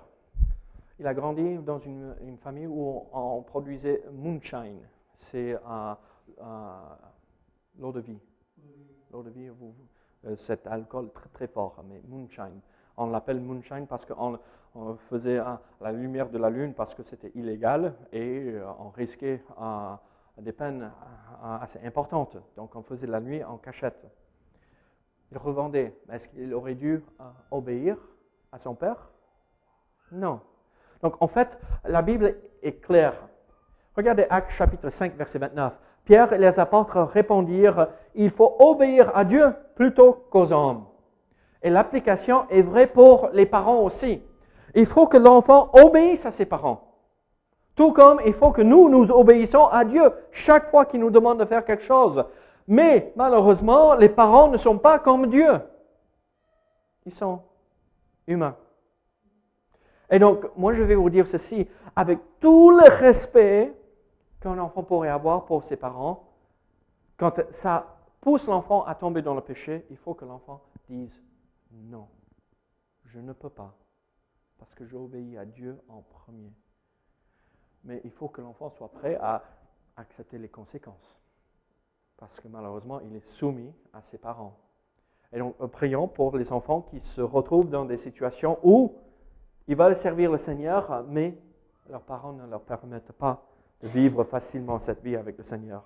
il 1.00 1.06
a 1.06 1.13
grandi 1.13 1.58
dans 1.60 1.77
une, 1.77 2.38
famille 2.41 2.67
où 2.67 3.06
on, 3.12 3.41
produisait 3.44 4.03
moonshine. 4.12 4.88
C'est 5.15 5.53
euh, 5.53 5.94
euh, 6.41 6.74
l'eau 7.79 7.91
de 7.91 8.00
vie. 8.00 8.20
L'eau 9.12 9.24
de 9.24 9.29
vie, 9.29 9.50
euh, 10.25 10.36
cet 10.36 10.65
alcool 10.67 11.12
très 11.12 11.29
très 11.29 11.48
fort, 11.48 11.84
mais 11.88 12.01
moonshine. 12.08 12.62
On 12.98 13.08
l'appelle 13.08 13.39
moonshine 13.39 13.86
parce 13.86 14.06
qu'on 14.06 14.39
faisait 15.10 15.39
la 15.82 15.91
lumière 15.91 16.29
de 16.29 16.38
la 16.39 16.50
lune 16.50 16.74
parce 16.74 16.96
que 16.96 17.03
c'était 17.03 17.32
illégal 17.36 17.94
et 18.12 18.56
on 18.79 18.89
risquait 18.89 19.44
des 20.39 20.51
peines 20.51 20.91
assez 21.44 21.79
importantes. 21.86 22.38
Donc 22.56 22.75
on 22.75 22.82
faisait 22.82 23.06
la 23.06 23.20
nuit 23.20 23.44
en 23.44 23.58
cachette 23.58 24.03
il 25.31 25.38
revendait. 25.38 25.93
Est-ce 26.12 26.27
qu'il 26.27 26.53
aurait 26.53 26.75
dû 26.75 27.03
euh, 27.19 27.24
obéir 27.51 27.98
à 28.51 28.60
son 28.60 28.75
père? 28.75 29.10
Non. 30.12 30.39
Donc 31.01 31.15
en 31.22 31.27
fait, 31.27 31.57
la 31.86 32.01
Bible 32.01 32.36
est 32.63 32.81
claire. 32.81 33.15
Regardez 33.96 34.25
Actes 34.29 34.51
chapitre 34.51 34.89
5, 34.89 35.15
verset 35.15 35.39
29. 35.39 35.74
Pierre 36.05 36.31
et 36.31 36.38
les 36.38 36.60
apôtres 36.60 36.98
répondirent, 36.98 37.89
il 38.15 38.31
faut 38.31 38.55
obéir 38.60 39.12
à 39.15 39.25
Dieu 39.25 39.53
plutôt 39.75 40.13
qu'aux 40.29 40.51
hommes. 40.53 40.86
Et 41.62 41.69
l'application 41.69 42.48
est 42.50 42.62
vraie 42.62 42.88
pour 42.88 43.29
les 43.34 43.46
parents 43.46 43.81
aussi. 43.81 44.22
Il 44.74 44.86
faut 44.86 45.07
que 45.07 45.17
l'enfant 45.17 45.69
obéisse 45.74 46.25
à 46.25 46.31
ses 46.31 46.46
parents. 46.46 46.88
Tout 47.75 47.91
comme 47.91 48.22
il 48.25 48.34
faut 48.34 48.51
que 48.51 48.62
nous, 48.62 48.89
nous 48.89 49.12
obéissons 49.12 49.65
à 49.65 49.84
Dieu 49.84 50.12
chaque 50.31 50.69
fois 50.69 50.86
qu'il 50.86 51.00
nous 51.00 51.10
demande 51.10 51.39
de 51.39 51.46
faire 51.46 51.65
quelque 51.65 51.84
chose. 51.84 52.24
Mais 52.67 53.13
malheureusement, 53.15 53.95
les 53.95 54.09
parents 54.09 54.50
ne 54.50 54.57
sont 54.57 54.77
pas 54.77 55.00
comme 55.00 55.29
Dieu. 55.29 55.62
Ils 57.05 57.13
sont 57.13 57.41
humains. 58.27 58.57
Et 60.09 60.19
donc, 60.19 60.45
moi, 60.57 60.74
je 60.74 60.83
vais 60.83 60.95
vous 60.95 61.09
dire 61.09 61.27
ceci, 61.27 61.67
avec 61.95 62.19
tout 62.39 62.71
le 62.71 62.83
respect 63.00 63.74
qu'un 64.41 64.59
enfant 64.59 64.83
pourrait 64.83 65.09
avoir 65.09 65.45
pour 65.45 65.63
ses 65.63 65.77
parents, 65.77 66.27
quand 67.17 67.41
ça 67.51 67.97
pousse 68.21 68.47
l'enfant 68.47 68.83
à 68.86 68.95
tomber 68.95 69.21
dans 69.21 69.33
le 69.33 69.41
péché, 69.41 69.86
il 69.89 69.97
faut 69.97 70.13
que 70.13 70.25
l'enfant 70.25 70.62
dise 70.88 71.24
non, 71.71 72.07
je 73.05 73.19
ne 73.19 73.33
peux 73.33 73.50
pas, 73.50 73.74
parce 74.57 74.74
que 74.74 74.86
j'obéis 74.86 75.38
à 75.38 75.45
Dieu 75.45 75.79
en 75.89 76.01
premier. 76.01 76.53
Mais 77.83 78.01
il 78.03 78.12
faut 78.12 78.27
que 78.27 78.41
l'enfant 78.41 78.69
soit 78.69 78.91
prêt 78.91 79.17
à 79.21 79.43
accepter 79.95 80.38
les 80.38 80.50
conséquences 80.50 81.17
parce 82.17 82.39
que 82.39 82.47
malheureusement, 82.47 83.00
il 83.01 83.15
est 83.15 83.27
soumis 83.27 83.71
à 83.93 84.01
ses 84.01 84.17
parents. 84.17 84.57
Et 85.33 85.39
donc, 85.39 85.55
prions 85.71 86.07
pour 86.07 86.36
les 86.38 86.51
enfants 86.51 86.81
qui 86.81 87.00
se 87.01 87.21
retrouvent 87.21 87.69
dans 87.69 87.86
des 87.86 87.97
situations 87.97 88.57
où 88.63 88.95
ils 89.67 89.75
veulent 89.75 89.95
servir 89.95 90.31
le 90.31 90.38
Seigneur, 90.38 91.03
mais 91.09 91.38
leurs 91.89 92.01
parents 92.01 92.33
ne 92.33 92.47
leur 92.47 92.62
permettent 92.62 93.12
pas 93.12 93.41
de 93.81 93.88
vivre 93.88 94.24
facilement 94.24 94.79
cette 94.79 95.03
vie 95.03 95.15
avec 95.15 95.38
le 95.38 95.43
Seigneur. 95.43 95.83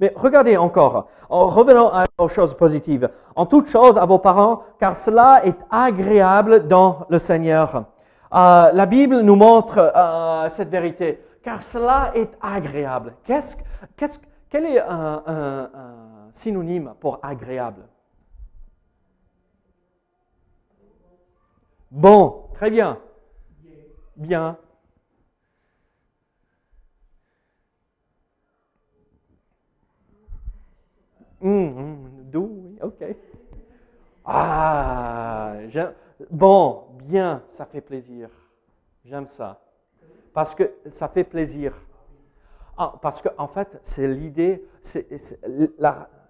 Mais 0.00 0.12
regardez 0.14 0.56
encore, 0.56 1.08
en 1.28 1.46
revenant 1.46 1.92
aux 2.18 2.28
choses 2.28 2.54
positives, 2.54 3.10
en 3.34 3.46
toute 3.46 3.66
chose 3.66 3.98
à 3.98 4.06
vos 4.06 4.18
parents, 4.18 4.62
car 4.78 4.94
cela 4.94 5.44
est 5.44 5.58
agréable 5.70 6.68
dans 6.68 7.06
le 7.08 7.18
Seigneur. 7.18 7.84
Euh, 8.32 8.70
la 8.72 8.86
Bible 8.86 9.20
nous 9.20 9.36
montre 9.36 9.78
euh, 9.78 10.50
cette 10.50 10.68
vérité, 10.68 11.24
car 11.42 11.62
cela 11.62 12.12
est 12.14 12.30
agréable. 12.40 13.14
Qu'est-ce, 13.24 13.56
qu'est-ce, 13.96 14.18
quel 14.50 14.66
est 14.66 14.80
un, 14.80 16.30
synonyme 16.34 16.94
pour 17.00 17.18
agréable? 17.22 17.82
Bon, 21.90 22.48
très 22.54 22.70
bien. 22.70 22.98
Bien. 24.16 24.56
Hum, 31.40 31.78
hum, 31.78 32.30
doux, 32.30 32.76
ok. 32.82 33.04
Ah, 34.24 35.54
bon, 36.30 36.84
bien, 37.04 37.42
ça 37.52 37.64
fait 37.64 37.80
plaisir. 37.80 38.28
J'aime 39.04 39.26
ça. 39.28 39.60
Parce 40.34 40.54
que 40.54 40.70
ça 40.88 41.08
fait 41.08 41.24
plaisir. 41.24 41.72
Ah, 42.80 42.94
parce 43.02 43.20
qu'en 43.20 43.30
en 43.38 43.48
fait, 43.48 43.80
c'est 43.82 44.06
l'idée, 44.06 44.64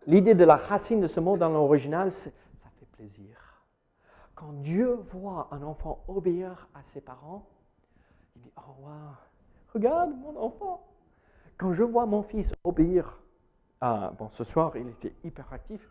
l'idée 0.07 0.35
de 0.35 0.45
la 0.45 0.57
racine 0.57 1.01
de 1.01 1.07
ce 1.07 1.21
mot 1.21 1.37
dans 1.37 1.51
l'original, 1.51 2.11
c'est 2.13 2.33
ça 2.63 2.71
fait 2.79 2.87
plaisir. 2.87 3.63
Quand 4.35 4.55
Dieu 4.55 4.95
voit 5.13 5.49
un 5.51 5.63
enfant 5.63 6.03
obéir 6.09 6.69
à 6.75 6.83
ses 6.85 7.03
parents, 7.03 7.47
il 8.35 8.41
dit, 8.41 8.53
oh 8.57 8.83
wow, 8.83 8.91
regarde 9.75 10.11
mon 10.17 10.41
enfant. 10.43 10.87
Quand 11.59 11.75
je 11.75 11.83
vois 11.83 12.07
mon 12.07 12.23
fils 12.23 12.55
obéir, 12.65 13.21
ah, 13.83 14.13
bon, 14.19 14.31
ce 14.31 14.43
soir, 14.43 14.75
il 14.77 14.89
était 14.89 15.13
hyper 15.25 15.53
actif, 15.53 15.87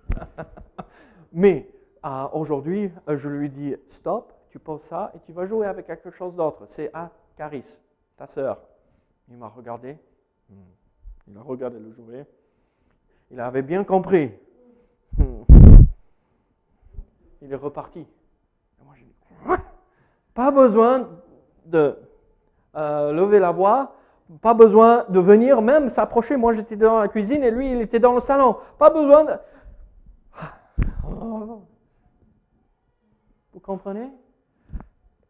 mais 1.34 1.70
ah, 2.02 2.32
aujourd'hui, 2.34 2.92
je 3.08 3.30
lui 3.30 3.52
dis, 3.52 3.76
stop, 3.88 4.34
tu 4.50 4.58
poses 4.58 4.84
ça 4.84 5.12
et 5.14 5.20
tu 5.20 5.34
vas 5.34 5.46
jouer 5.46 5.68
avec 5.68 5.86
quelque 5.86 6.10
chose 6.10 6.36
d'autre. 6.36 6.66
C'est 6.70 6.90
à 6.96 7.12
Caris, 7.36 7.80
ta 8.16 8.26
sœur. 8.26 8.60
Il 9.30 9.38
m'a 9.38 9.50
regardé. 9.50 10.00
Il 11.28 11.38
a 11.38 11.42
regardé 11.42 11.78
le 11.80 11.92
jouet. 11.92 12.26
Il 13.32 13.40
avait 13.40 13.62
bien 13.62 13.84
compris. 13.84 14.32
Hmm. 15.18 15.44
Il 17.42 17.52
est 17.52 17.56
reparti. 17.56 18.06
pas 20.34 20.52
besoin 20.52 21.10
de 21.66 21.98
euh, 22.76 23.12
lever 23.12 23.40
la 23.40 23.52
voix, 23.52 23.96
pas 24.42 24.54
besoin 24.54 25.06
de 25.10 25.20
venir 25.20 25.62
même 25.62 25.90
s'approcher. 25.90 26.38
Moi, 26.38 26.54
j'étais 26.54 26.76
dans 26.76 27.00
la 27.00 27.08
cuisine 27.08 27.44
et 27.44 27.52
lui, 27.52 27.72
il 27.72 27.82
était 27.82 28.00
dans 28.00 28.14
le 28.14 28.20
salon. 28.20 28.58
Pas 28.78 28.90
besoin 28.90 29.26
de... 29.26 29.34
Vous 33.54 33.60
comprenez? 33.62 34.12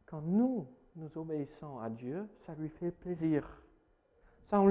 Quand 0.06 0.22
nous, 0.22 0.68
nous 0.96 1.18
obéissons 1.18 1.80
à 1.80 1.90
Dieu, 1.90 2.28
ça 2.46 2.54
lui 2.56 2.70
fait 2.70 2.92
plaisir. 2.92 3.44
Ça 4.50 4.63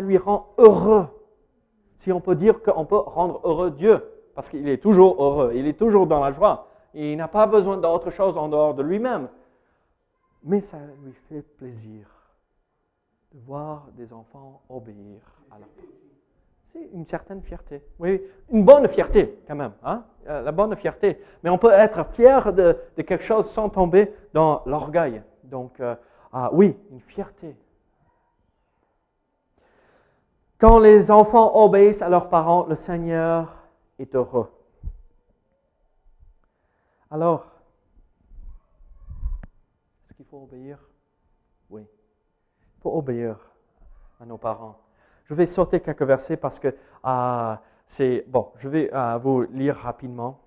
lui, 0.00 0.16
rend 0.16 0.48
heureux. 0.58 1.06
Si 1.98 2.10
on 2.12 2.20
peut 2.20 2.34
dire 2.34 2.62
qu'on 2.62 2.84
peut 2.84 2.96
rendre 2.96 3.40
heureux 3.44 3.70
Dieu, 3.70 4.02
parce 4.34 4.48
qu'il 4.48 4.68
est 4.68 4.82
toujours 4.82 5.22
heureux, 5.22 5.52
il 5.54 5.66
est 5.66 5.78
toujours 5.78 6.06
dans 6.06 6.20
la 6.20 6.32
joie, 6.32 6.68
il 6.94 7.16
n'a 7.16 7.28
pas 7.28 7.46
besoin 7.46 7.76
d'autre 7.76 8.10
chose 8.10 8.36
en 8.36 8.48
dehors 8.48 8.74
de 8.74 8.82
lui-même. 8.82 9.28
Mais 10.44 10.60
ça 10.60 10.78
lui 11.04 11.12
fait 11.28 11.42
plaisir 11.42 12.06
de 13.32 13.38
voir 13.40 13.86
des 13.96 14.12
enfants 14.12 14.62
obéir 14.68 15.20
à 15.50 15.56
parents. 15.56 15.66
C'est 16.72 16.88
une 16.94 17.06
certaine 17.06 17.42
fierté. 17.42 17.82
Oui, 17.98 18.22
une 18.50 18.64
bonne 18.64 18.88
fierté 18.88 19.38
quand 19.46 19.54
même. 19.54 19.72
Hein? 19.84 20.04
Euh, 20.26 20.40
La 20.42 20.52
bonne 20.52 20.74
fierté. 20.74 21.18
Mais 21.42 21.50
on 21.50 21.58
peut 21.58 21.70
être 21.70 22.06
fier 22.12 22.52
de, 22.52 22.76
de 22.96 23.02
quelque 23.02 23.24
chose 23.24 23.48
sans 23.50 23.68
tomber 23.68 24.12
dans 24.32 24.62
l'orgueil. 24.64 25.22
Donc, 25.44 25.78
euh, 25.80 25.94
ah, 26.32 26.50
oui, 26.52 26.76
une 26.90 27.00
fierté. 27.00 27.54
Quand 30.62 30.78
les 30.78 31.10
enfants 31.10 31.56
obéissent 31.56 32.02
à 32.02 32.08
leurs 32.08 32.28
parents, 32.28 32.66
le 32.66 32.76
Seigneur 32.76 33.52
est 33.98 34.14
heureux. 34.14 34.48
Alors, 37.10 37.50
est-ce 40.06 40.14
qu'il 40.14 40.24
faut 40.24 40.44
obéir? 40.44 40.78
Oui. 41.68 41.82
Il 41.82 42.80
faut 42.80 42.96
obéir 42.96 43.40
à 44.20 44.24
nos 44.24 44.38
parents. 44.38 44.78
Je 45.24 45.34
vais 45.34 45.46
sauter 45.46 45.80
quelques 45.80 46.02
versets 46.02 46.36
parce 46.36 46.60
que 46.60 46.76
ah, 47.02 47.60
c'est. 47.88 48.24
Bon, 48.28 48.52
je 48.58 48.68
vais 48.68 48.88
ah, 48.92 49.18
vous 49.18 49.42
lire 49.42 49.74
rapidement. 49.74 50.38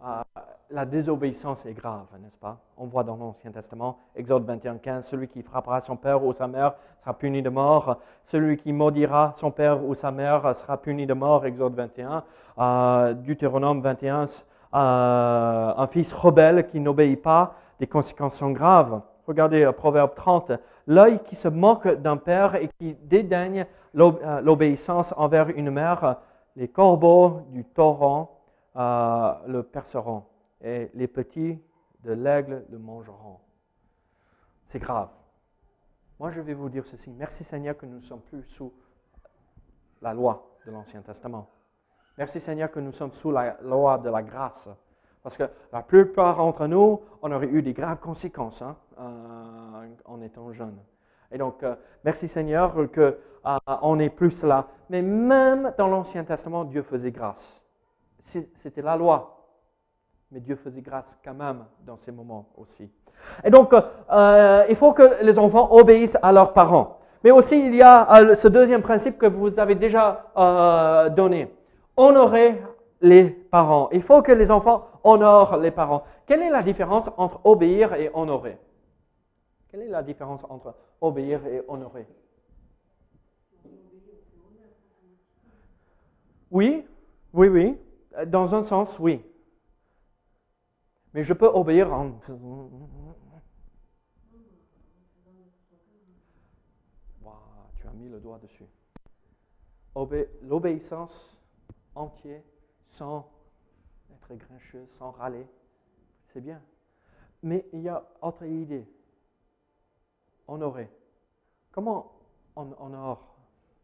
Ah, 0.00 0.24
la 0.70 0.84
désobéissance 0.84 1.64
est 1.66 1.72
grave, 1.72 2.06
n'est-ce 2.20 2.36
pas? 2.36 2.58
On 2.76 2.86
voit 2.86 3.04
dans 3.04 3.16
l'Ancien 3.16 3.50
Testament, 3.50 3.98
Exode 4.14 4.44
21, 4.44 4.78
15, 4.78 5.06
celui 5.06 5.28
qui 5.28 5.42
frappera 5.42 5.80
son 5.80 5.96
père 5.96 6.22
ou 6.22 6.32
sa 6.32 6.46
mère 6.46 6.74
sera 7.00 7.14
puni 7.14 7.42
de 7.42 7.48
mort. 7.48 7.98
Celui 8.24 8.56
qui 8.58 8.72
maudira 8.72 9.32
son 9.36 9.50
père 9.50 9.82
ou 9.82 9.94
sa 9.94 10.10
mère 10.10 10.54
sera 10.56 10.76
puni 10.76 11.06
de 11.06 11.14
mort, 11.14 11.46
Exode 11.46 11.74
21. 11.74 12.22
Euh, 12.58 13.14
Deutéronome 13.14 13.80
21, 13.80 14.26
euh, 14.74 15.72
un 15.76 15.86
fils 15.86 16.12
rebelle 16.12 16.66
qui 16.66 16.80
n'obéit 16.80 17.22
pas, 17.22 17.54
des 17.80 17.86
conséquences 17.86 18.36
sont 18.36 18.50
graves. 18.50 19.00
Regardez 19.26 19.64
euh, 19.64 19.72
Proverbe 19.72 20.14
30. 20.14 20.52
L'œil 20.86 21.20
qui 21.24 21.36
se 21.36 21.48
moque 21.48 21.88
d'un 21.88 22.16
père 22.16 22.56
et 22.56 22.68
qui 22.78 22.94
dédaigne 23.04 23.66
euh, 23.96 24.40
l'obéissance 24.42 25.14
envers 25.16 25.48
une 25.50 25.70
mère, 25.70 26.16
les 26.56 26.68
corbeaux 26.68 27.42
du 27.50 27.64
torrent 27.64 28.30
euh, 28.76 29.32
le 29.46 29.62
perceront 29.62 30.24
et 30.60 30.90
les 30.94 31.06
petits 31.06 31.58
de 32.04 32.12
l'aigle 32.12 32.64
le 32.70 32.78
mangeront. 32.78 33.38
C'est 34.66 34.78
grave. 34.78 35.08
Moi, 36.18 36.30
je 36.30 36.40
vais 36.40 36.54
vous 36.54 36.68
dire 36.68 36.86
ceci. 36.86 37.10
Merci 37.12 37.44
Seigneur 37.44 37.76
que 37.76 37.86
nous 37.86 37.98
ne 37.98 38.02
sommes 38.02 38.20
plus 38.20 38.42
sous 38.44 38.72
la 40.02 40.12
loi 40.12 40.56
de 40.66 40.70
l'Ancien 40.70 41.00
Testament. 41.02 41.48
Merci 42.16 42.40
Seigneur 42.40 42.70
que 42.70 42.80
nous 42.80 42.92
sommes 42.92 43.12
sous 43.12 43.30
la 43.30 43.56
loi 43.62 43.98
de 43.98 44.10
la 44.10 44.22
grâce. 44.22 44.68
Parce 45.22 45.36
que 45.36 45.44
la 45.72 45.82
plupart 45.82 46.36
d'entre 46.36 46.66
nous, 46.66 47.00
on 47.22 47.30
aurait 47.30 47.48
eu 47.48 47.62
des 47.62 47.72
graves 47.72 47.98
conséquences 47.98 48.62
hein, 48.62 48.76
euh, 48.98 49.94
en 50.04 50.20
étant 50.22 50.52
jeunes. 50.52 50.78
Et 51.30 51.38
donc, 51.38 51.62
euh, 51.62 51.76
merci 52.04 52.26
Seigneur 52.26 52.74
que 52.90 53.18
euh, 53.46 53.56
on 53.82 54.08
plus 54.08 54.42
là. 54.42 54.66
Mais 54.90 55.02
même 55.02 55.72
dans 55.78 55.88
l'Ancien 55.88 56.24
Testament, 56.24 56.64
Dieu 56.64 56.82
faisait 56.82 57.12
grâce. 57.12 57.62
C'était 58.24 58.82
la 58.82 58.96
loi. 58.96 59.37
Mais 60.30 60.40
Dieu 60.40 60.56
faisait 60.56 60.82
grâce 60.82 61.06
quand 61.24 61.34
même 61.34 61.64
dans 61.86 61.96
ces 61.96 62.12
moments 62.12 62.48
aussi. 62.56 62.90
Et 63.44 63.50
donc, 63.50 63.72
euh, 63.72 64.64
il 64.68 64.76
faut 64.76 64.92
que 64.92 65.22
les 65.22 65.38
enfants 65.38 65.72
obéissent 65.72 66.18
à 66.22 66.32
leurs 66.32 66.52
parents. 66.52 66.98
Mais 67.24 67.30
aussi, 67.30 67.66
il 67.66 67.74
y 67.74 67.82
a 67.82 68.20
euh, 68.20 68.34
ce 68.34 68.46
deuxième 68.48 68.82
principe 68.82 69.18
que 69.18 69.26
vous 69.26 69.58
avez 69.58 69.74
déjà 69.74 70.30
euh, 70.36 71.08
donné. 71.08 71.52
Honorer 71.96 72.60
les 73.00 73.30
parents. 73.30 73.88
Il 73.92 74.02
faut 74.02 74.22
que 74.22 74.32
les 74.32 74.50
enfants 74.50 74.86
honorent 75.02 75.56
les 75.56 75.70
parents. 75.70 76.04
Quelle 76.26 76.42
est 76.42 76.50
la 76.50 76.62
différence 76.62 77.08
entre 77.16 77.40
obéir 77.44 77.94
et 77.94 78.10
honorer? 78.12 78.58
Quelle 79.70 79.82
est 79.82 79.88
la 79.88 80.02
différence 80.02 80.42
entre 80.48 80.74
obéir 81.00 81.44
et 81.46 81.62
honorer? 81.68 82.06
Oui, 86.50 86.86
oui, 87.32 87.48
oui. 87.48 87.78
Euh, 88.16 88.24
Dans 88.24 88.54
un 88.54 88.62
sens, 88.62 88.98
oui. 88.98 89.22
Mais 91.18 91.24
je 91.24 91.32
peux 91.32 91.48
obéir 91.48 91.92
en... 91.92 92.20
Waouh, 97.20 97.34
tu 97.74 97.88
as 97.88 97.90
mis 97.90 98.08
le 98.08 98.20
doigt 98.20 98.38
dessus. 98.38 98.68
Obé- 99.96 100.28
L'obéissance 100.42 101.36
entière, 101.96 102.44
sans 102.90 103.28
être 104.14 104.32
grincheux, 104.36 104.86
sans 104.96 105.10
râler, 105.10 105.44
c'est 106.28 106.40
bien. 106.40 106.62
Mais 107.42 107.68
il 107.72 107.80
y 107.80 107.88
a 107.88 108.00
autre 108.22 108.44
idée. 108.44 108.86
Honorer. 110.46 110.88
Comment 111.72 112.12
on 112.54 112.72
honore 112.78 113.34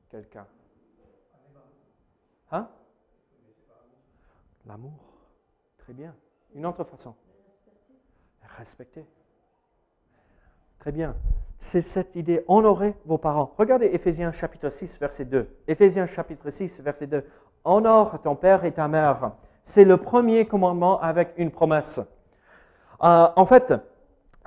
quelqu'un? 0.09 0.47
Hein? 2.53 2.71
L'amour. 4.67 5.01
Très 5.79 5.95
bien. 5.95 6.15
Une 6.55 6.65
autre 6.67 6.85
façon. 6.85 7.17
Respecter. 8.59 9.05
Très 10.79 10.93
bien. 10.93 11.15
C'est 11.59 11.83
cette 11.83 12.15
idée. 12.15 12.45
Honorer 12.47 12.95
vos 13.07 13.19
parents. 13.19 13.53
Regardez 13.59 13.87
Éphésiens 13.87 14.33
chapitre 14.33 14.69
6, 14.69 14.99
verset 14.99 15.25
2. 15.25 15.49
Éphésiens 15.67 16.07
chapitre 16.07 16.51
6, 16.51 16.81
verset 16.81 17.07
2. 17.07 17.25
Honore 17.65 18.21
ton 18.23 18.37
père 18.37 18.65
et 18.65 18.73
ta 18.73 18.87
mère. 18.87 19.33
C'est 19.65 19.85
le 19.85 19.97
premier 19.97 20.47
commandement 20.47 21.01
avec 21.01 21.33
une 21.37 21.51
promesse. 21.51 22.01
Euh, 23.03 23.27
en 23.35 23.47
fait, 23.47 23.75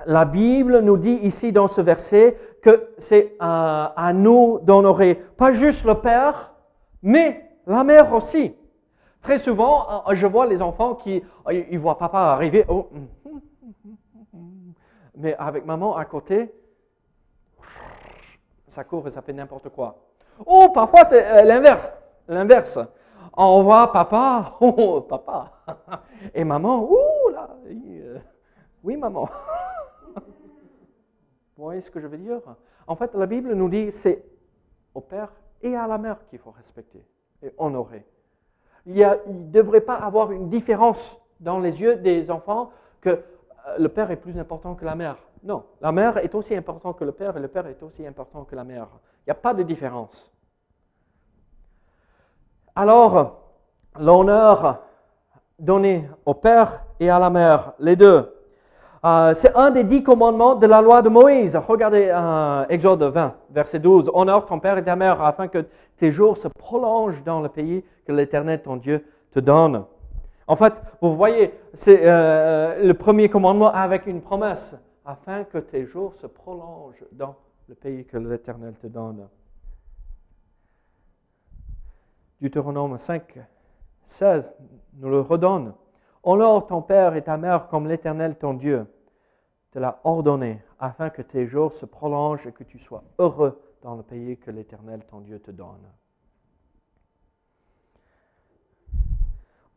la 0.06 0.24
Bible 0.24 0.80
nous 0.80 0.96
dit 0.96 1.18
ici 1.22 1.52
dans 1.52 1.66
ce 1.66 1.80
verset 1.80 2.38
que 2.62 2.90
c'est 2.98 3.34
euh, 3.42 3.86
à 3.96 4.12
nous 4.14 4.60
d'honorer 4.62 5.16
pas 5.16 5.52
juste 5.52 5.84
le 5.84 5.94
père, 5.96 6.54
mais 7.02 7.50
la 7.66 7.84
mère 7.84 8.12
aussi. 8.12 8.54
Très 9.20 9.38
souvent, 9.38 10.04
euh, 10.08 10.14
je 10.14 10.26
vois 10.26 10.46
les 10.46 10.62
enfants 10.62 10.94
qui 10.94 11.22
ils 11.50 11.78
voient 11.78 11.98
papa 11.98 12.18
arriver, 12.18 12.64
oh, 12.68 12.88
mais 15.18 15.34
avec 15.34 15.66
maman 15.66 15.96
à 15.96 16.04
côté, 16.04 16.54
ça 18.68 18.84
court 18.84 19.06
et 19.08 19.10
ça 19.10 19.20
fait 19.20 19.32
n'importe 19.32 19.68
quoi. 19.68 19.98
Oh, 20.46 20.68
parfois 20.72 21.04
c'est 21.04 21.26
euh, 21.26 21.42
l'inverse. 21.42 21.88
L'inverse. 22.28 22.78
On 23.36 23.62
voit 23.62 23.92
papa, 23.92 24.56
oh, 24.60 25.00
papa, 25.02 25.52
et 26.34 26.44
maman, 26.44 26.88
ouh 26.88 27.28
là, 27.32 27.48
euh, 27.66 28.18
oui 28.84 28.96
maman. 28.96 29.28
Vous 31.56 31.64
voyez 31.64 31.80
ce 31.80 31.90
que 31.90 32.00
je 32.00 32.06
veux 32.06 32.18
dire? 32.18 32.40
En 32.86 32.94
fait, 32.94 33.14
la 33.14 33.26
Bible 33.26 33.52
nous 33.54 33.68
dit 33.68 33.90
c'est 33.90 34.24
au 34.94 35.00
père 35.00 35.32
et 35.62 35.74
à 35.74 35.86
la 35.88 35.98
mère 35.98 36.18
qu'il 36.28 36.38
faut 36.38 36.52
respecter 36.52 37.04
et 37.42 37.52
honorer. 37.58 38.06
Il 38.86 38.94
ne 38.96 39.50
devrait 39.50 39.80
pas 39.80 39.96
avoir 39.96 40.30
une 40.30 40.48
différence 40.48 41.16
dans 41.40 41.58
les 41.58 41.80
yeux 41.80 41.96
des 41.96 42.30
enfants 42.30 42.70
que 43.00 43.22
le 43.78 43.88
père 43.88 44.10
est 44.10 44.16
plus 44.16 44.38
important 44.38 44.74
que 44.74 44.84
la 44.84 44.94
mère. 44.94 45.16
Non, 45.42 45.64
la 45.80 45.92
mère 45.92 46.18
est 46.18 46.34
aussi 46.34 46.54
importante 46.54 46.98
que 46.98 47.04
le 47.04 47.12
père 47.12 47.36
et 47.36 47.40
le 47.40 47.48
père 47.48 47.66
est 47.66 47.82
aussi 47.82 48.06
important 48.06 48.44
que 48.44 48.56
la 48.56 48.64
mère. 48.64 48.88
Il 49.20 49.28
n'y 49.28 49.32
a 49.32 49.34
pas 49.34 49.54
de 49.54 49.62
différence. 49.62 50.30
Alors, 52.74 53.40
l'honneur 53.98 54.82
donné 55.58 56.08
au 56.24 56.34
père 56.34 56.84
et 57.00 57.10
à 57.10 57.18
la 57.18 57.30
mère, 57.30 57.72
les 57.78 57.96
deux, 57.96 58.32
euh, 59.04 59.32
c'est 59.34 59.54
un 59.56 59.70
des 59.70 59.84
dix 59.84 60.02
commandements 60.02 60.54
de 60.54 60.66
la 60.66 60.80
loi 60.80 61.02
de 61.02 61.08
Moïse. 61.08 61.56
Regardez 61.56 62.08
euh, 62.12 62.64
Exode 62.68 63.02
20, 63.02 63.34
verset 63.50 63.78
12. 63.78 64.10
Honore 64.12 64.46
ton 64.46 64.58
père 64.58 64.78
et 64.78 64.84
ta 64.84 64.96
mère 64.96 65.22
afin 65.22 65.48
que 65.48 65.64
tes 65.96 66.10
jours 66.10 66.36
se 66.36 66.48
prolongent 66.48 67.22
dans 67.24 67.40
le 67.40 67.48
pays 67.48 67.84
que 68.06 68.12
l'Éternel, 68.12 68.62
ton 68.62 68.76
Dieu, 68.76 69.04
te 69.32 69.40
donne. 69.40 69.84
En 70.48 70.56
fait, 70.56 70.82
vous 71.02 71.14
voyez, 71.14 71.52
c'est 71.74 72.08
euh, 72.08 72.82
le 72.82 72.94
premier 72.94 73.28
commandement 73.28 73.70
avec 73.70 74.06
une 74.06 74.22
promesse, 74.22 74.74
afin 75.04 75.44
que 75.44 75.58
tes 75.58 75.84
jours 75.84 76.14
se 76.14 76.26
prolongent 76.26 77.04
dans 77.12 77.36
le 77.68 77.74
pays 77.74 78.06
que 78.06 78.16
l'Éternel 78.16 78.74
te 78.80 78.86
donne. 78.86 79.28
Deutéronome 82.40 82.96
5, 82.96 83.38
16 84.04 84.56
nous 84.94 85.10
le 85.10 85.20
redonne. 85.20 85.74
Honore 86.22 86.66
ton 86.66 86.80
père 86.80 87.14
et 87.14 87.22
ta 87.22 87.36
mère 87.36 87.68
comme 87.68 87.86
l'Éternel 87.86 88.36
ton 88.36 88.54
Dieu 88.54 88.86
te 89.70 89.78
l'a 89.78 90.00
ordonné, 90.04 90.62
afin 90.80 91.10
que 91.10 91.20
tes 91.20 91.46
jours 91.46 91.72
se 91.72 91.84
prolongent 91.84 92.46
et 92.46 92.52
que 92.52 92.64
tu 92.64 92.78
sois 92.78 93.04
heureux 93.18 93.60
dans 93.82 93.96
le 93.96 94.02
pays 94.02 94.38
que 94.38 94.50
l'Éternel 94.50 95.04
ton 95.10 95.20
Dieu 95.20 95.40
te 95.40 95.50
donne. 95.50 95.86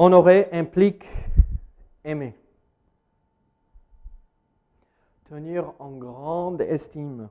Honorer 0.04 0.50
implique 0.52 1.08
aimer, 2.04 2.36
tenir 5.26 5.76
en 5.78 5.92
grande 5.92 6.62
estime, 6.62 7.30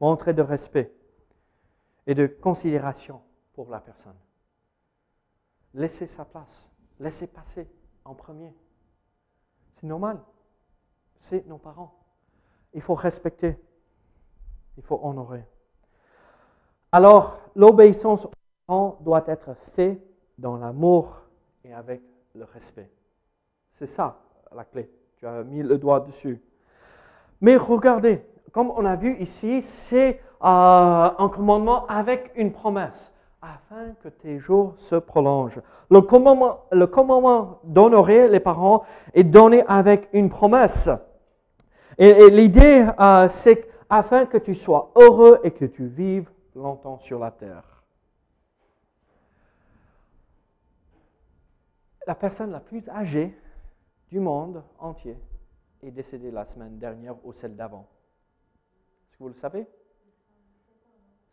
montrer 0.00 0.32
de 0.32 0.40
respect 0.40 0.90
et 2.06 2.14
de 2.14 2.26
considération 2.26 3.20
pour 3.52 3.68
la 3.68 3.80
personne. 3.80 4.16
Laisser 5.74 6.06
sa 6.06 6.24
place, 6.24 6.66
laisser 6.98 7.26
passer 7.26 7.68
en 8.06 8.14
premier. 8.14 8.54
C'est 9.74 9.86
normal. 9.86 10.18
C'est 11.18 11.46
nos 11.46 11.58
parents. 11.58 11.94
Il 12.72 12.80
faut 12.80 12.94
respecter. 12.94 13.58
Il 14.78 14.82
faut 14.82 14.98
honorer. 15.02 15.44
Alors, 16.90 17.38
l'obéissance 17.54 18.26
parents 18.68 18.98
doit 19.00 19.24
être 19.26 19.54
faite 19.74 19.98
dans 20.36 20.56
l'amour 20.56 21.16
et 21.64 21.72
avec 21.72 22.02
le 22.34 22.44
respect. 22.44 22.90
C'est 23.78 23.86
ça 23.86 24.18
la 24.54 24.64
clé. 24.64 24.88
Tu 25.16 25.26
as 25.26 25.42
mis 25.42 25.62
le 25.62 25.78
doigt 25.78 26.00
dessus. 26.00 26.40
Mais 27.40 27.56
regardez, 27.56 28.22
comme 28.52 28.70
on 28.70 28.84
a 28.84 28.94
vu 28.94 29.16
ici, 29.20 29.62
c'est 29.62 30.20
euh, 30.42 31.10
un 31.18 31.28
commandement 31.34 31.86
avec 31.86 32.30
une 32.36 32.52
promesse, 32.52 33.12
afin 33.42 33.92
que 34.02 34.08
tes 34.08 34.38
jours 34.38 34.74
se 34.78 34.96
prolongent. 34.96 35.60
Le 35.90 36.00
commandement, 36.00 36.60
le 36.70 36.86
commandement 36.86 37.60
d'honorer 37.64 38.28
les 38.28 38.40
parents 38.40 38.84
est 39.14 39.24
donné 39.24 39.64
avec 39.66 40.08
une 40.12 40.28
promesse. 40.28 40.88
Et, 41.98 42.30
l'idée, 42.30 42.86
euh, 43.00 43.28
c'est 43.28 43.68
afin 43.90 44.26
que 44.26 44.38
tu 44.38 44.54
sois 44.54 44.92
heureux 44.94 45.40
et 45.42 45.50
que 45.50 45.64
tu 45.64 45.86
vives 45.86 46.30
longtemps 46.54 46.98
sur 46.98 47.18
la 47.18 47.30
terre. 47.30 47.67
La 52.08 52.14
personne 52.14 52.52
la 52.52 52.60
plus 52.60 52.88
âgée 52.88 53.38
du 54.08 54.18
monde 54.18 54.64
entier 54.78 55.14
est 55.82 55.90
décédée 55.90 56.30
la 56.30 56.46
semaine 56.46 56.78
dernière 56.78 57.14
ou 57.22 57.34
celle 57.34 57.54
d'avant. 57.54 57.86
Est-ce 59.10 59.18
que 59.18 59.22
vous 59.24 59.28
le 59.28 59.34
savez? 59.34 59.66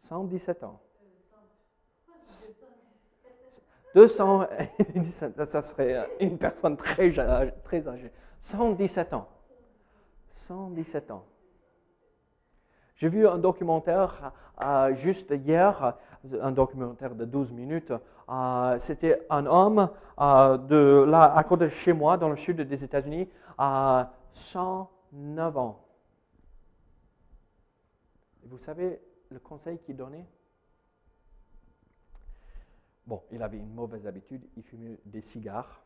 117 0.02 0.66
ans. 0.66 0.82
217, 3.94 5.46
ça 5.46 5.62
serait 5.62 6.10
une 6.20 6.38
personne 6.38 6.76
très, 6.76 7.10
très 7.64 7.88
âgée. 7.88 8.12
117 8.42 9.14
ans. 9.14 9.30
117 10.34 11.12
ans. 11.12 11.26
J'ai 12.96 13.10
vu 13.10 13.28
un 13.28 13.38
documentaire 13.38 14.32
euh, 14.64 14.96
juste 14.96 15.32
hier, 15.32 15.98
un 16.42 16.52
documentaire 16.52 17.14
de 17.14 17.26
12 17.26 17.52
minutes. 17.52 17.92
Euh, 18.30 18.80
c'était 18.80 19.26
un 19.30 19.46
homme 19.46 19.90
euh, 20.20 20.58
de 20.58 21.04
là, 21.04 21.36
à 21.36 21.44
côté 21.44 21.66
de 21.66 21.70
chez 21.70 21.92
moi, 21.92 22.18
dans 22.18 22.30
le 22.30 22.38
sud 22.38 22.62
des 22.62 22.84
États-Unis, 22.84 23.30
à 23.58 24.14
109 24.34 25.58
ans. 25.58 25.82
vous 28.46 28.58
savez 28.60 29.02
le 29.30 29.40
conseil 29.40 29.80
qu'il 29.80 29.98
donnait? 29.98 30.26
Bon, 33.06 33.22
il 33.32 33.44
avait 33.44 33.58
une 33.58 33.74
mauvaise 33.74 34.08
habitude, 34.08 34.44
il 34.56 34.64
fumait 34.64 35.00
des 35.06 35.22
cigares, 35.22 35.84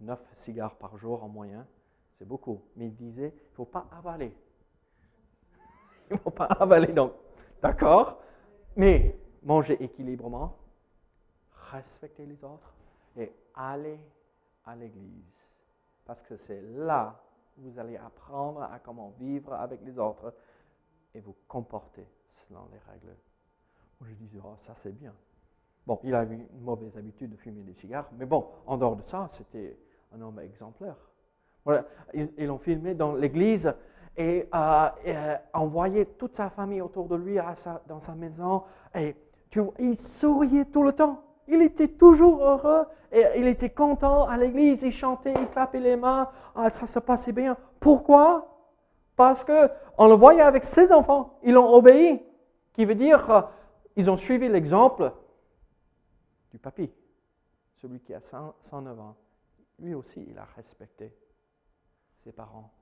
9 0.00 0.20
cigares 0.34 0.76
par 0.76 0.96
jour 0.98 1.24
en 1.24 1.28
moyenne, 1.28 1.66
c'est 2.18 2.28
beaucoup. 2.28 2.62
Mais 2.76 2.86
il 2.86 2.94
disait, 2.94 3.32
il 3.34 3.50
ne 3.50 3.54
faut 3.54 3.64
pas 3.64 3.86
avaler. 3.90 4.36
Faut 6.22 6.30
pas 6.30 6.46
avaler, 6.46 6.92
donc, 6.92 7.12
d'accord 7.62 8.18
Mais 8.76 9.16
manger 9.42 9.82
équilibrement, 9.82 10.56
respecter 11.70 12.26
les 12.26 12.42
autres 12.44 12.74
et 13.16 13.32
aller 13.54 13.98
à 14.64 14.74
l'église. 14.74 15.48
Parce 16.04 16.22
que 16.22 16.36
c'est 16.36 16.60
là 16.60 17.20
où 17.56 17.70
vous 17.70 17.78
allez 17.78 17.96
apprendre 17.96 18.62
à 18.62 18.78
comment 18.78 19.14
vivre 19.18 19.54
avec 19.54 19.80
les 19.84 19.98
autres 19.98 20.34
et 21.14 21.20
vous 21.20 21.36
comporter 21.46 22.06
selon 22.32 22.66
les 22.72 22.78
règles. 22.90 23.16
Moi, 24.00 24.08
je 24.10 24.14
disais, 24.14 24.38
oh, 24.44 24.56
ça 24.66 24.74
c'est 24.74 24.92
bien. 24.92 25.14
Bon, 25.86 26.00
il 26.02 26.14
avait 26.14 26.34
une 26.34 26.48
mauvaise 26.60 26.96
habitude 26.96 27.30
de 27.30 27.36
fumer 27.36 27.62
des 27.62 27.74
cigares, 27.74 28.08
mais 28.16 28.24
bon, 28.24 28.48
en 28.66 28.76
dehors 28.76 28.96
de 28.96 29.02
ça, 29.06 29.28
c'était 29.32 29.78
un 30.12 30.20
homme 30.20 30.40
exemplaire. 30.40 30.96
Voilà, 31.64 31.86
ils 32.12 32.46
l'ont 32.46 32.58
filmé 32.58 32.94
dans 32.94 33.14
l'église 33.14 33.72
et, 34.16 34.48
euh, 34.54 34.88
euh, 35.06 35.36
envoyé 35.52 36.06
toute 36.06 36.34
sa 36.34 36.50
famille 36.50 36.80
autour 36.80 37.08
de 37.08 37.16
lui 37.16 37.38
dans 37.86 38.00
sa 38.00 38.14
maison. 38.14 38.62
Et 38.94 39.16
tu, 39.50 39.60
il 39.78 39.98
souriait 39.98 40.66
tout 40.66 40.82
le 40.82 40.92
temps. 40.92 41.22
Il 41.48 41.62
était 41.62 41.88
toujours 41.88 42.42
heureux 42.42 42.86
et 43.12 43.24
il 43.36 43.46
était 43.46 43.70
content 43.70 44.26
à 44.26 44.36
l'église. 44.36 44.82
Il 44.82 44.92
chantait, 44.92 45.34
il 45.36 45.48
clapait 45.48 45.80
les 45.80 45.96
mains. 45.96 46.30
Ah, 46.54 46.70
ça 46.70 46.86
se 46.86 46.98
passait 46.98 47.32
bien. 47.32 47.56
Pourquoi? 47.80 48.48
Parce 49.16 49.44
que 49.44 49.70
on 49.98 50.08
le 50.08 50.14
voyait 50.14 50.40
avec 50.40 50.64
ses 50.64 50.92
enfants. 50.92 51.38
Ils 51.42 51.52
l'ont 51.52 51.72
obéi. 51.72 52.20
Qui 52.72 52.84
veut 52.84 52.96
dire, 52.96 53.30
euh, 53.30 53.42
ils 53.94 54.10
ont 54.10 54.16
suivi 54.16 54.48
l'exemple 54.48 55.12
du 56.50 56.58
papy, 56.58 56.90
celui 57.76 58.00
qui 58.00 58.12
a 58.12 58.20
109 58.20 58.98
ans. 58.98 59.16
Lui 59.78 59.94
aussi, 59.94 60.26
il 60.28 60.36
a 60.38 60.44
respecté 60.56 61.14
ses 62.24 62.32
parents. 62.32 62.72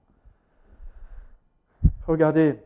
Regardez, 2.07 2.59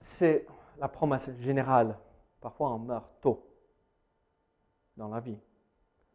c'est 0.00 0.46
la 0.78 0.88
promesse 0.88 1.30
générale. 1.40 1.98
Parfois, 2.40 2.72
on 2.72 2.78
meurt 2.78 3.10
tôt 3.20 3.44
dans 4.96 5.08
la 5.08 5.20
vie. 5.20 5.38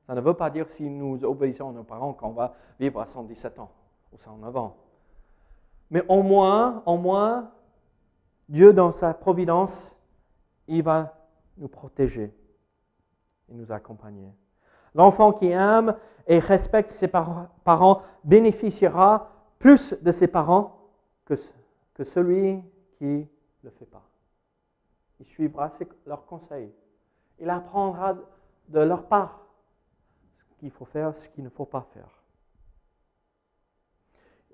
Ça 0.07 0.15
ne 0.15 0.21
veut 0.21 0.33
pas 0.33 0.49
dire 0.49 0.69
si 0.69 0.89
nous 0.89 1.23
obéissons 1.23 1.69
à 1.69 1.73
nos 1.73 1.83
parents 1.83 2.13
qu'on 2.13 2.31
va 2.31 2.55
vivre 2.79 2.99
à 2.99 3.05
117 3.05 3.59
ans 3.59 3.71
ou 4.11 4.17
109 4.17 4.57
ans. 4.57 4.77
Mais 5.89 6.03
au 6.07 6.23
moins, 6.23 6.83
au 6.85 6.97
moins, 6.97 7.51
Dieu, 8.49 8.73
dans 8.73 8.91
sa 8.91 9.13
providence, 9.13 9.95
il 10.67 10.83
va 10.83 11.13
nous 11.57 11.67
protéger 11.67 12.33
et 13.49 13.53
nous 13.53 13.71
accompagner. 13.71 14.33
L'enfant 14.95 15.31
qui 15.31 15.47
aime 15.47 15.95
et 16.27 16.39
respecte 16.39 16.89
ses 16.89 17.07
parents 17.07 18.01
bénéficiera 18.23 19.29
plus 19.59 19.93
de 20.01 20.11
ses 20.11 20.27
parents 20.27 20.79
que, 21.25 21.35
que 21.93 22.03
celui 22.03 22.61
qui 22.97 23.05
ne 23.05 23.25
le 23.63 23.69
fait 23.69 23.85
pas. 23.85 24.03
Il 25.19 25.25
suivra 25.25 25.69
leurs 26.05 26.25
conseils. 26.25 26.73
Il 27.39 27.49
apprendra 27.49 28.15
de 28.67 28.79
leur 28.79 29.07
part 29.07 29.45
ce 30.49 30.55
qu'il 30.55 30.71
faut 30.71 30.85
faire, 30.85 31.15
ce 31.15 31.29
qu'il 31.29 31.43
ne 31.43 31.49
faut 31.49 31.65
pas 31.65 31.87
faire. 31.93 32.23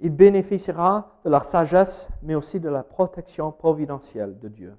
Il 0.01 0.15
bénéficiera 0.15 1.19
de 1.25 1.29
leur 1.29 1.45
sagesse, 1.45 2.07
mais 2.21 2.35
aussi 2.35 2.59
de 2.59 2.69
la 2.69 2.83
protection 2.83 3.51
providentielle 3.51 4.39
de 4.39 4.47
Dieu. 4.47 4.77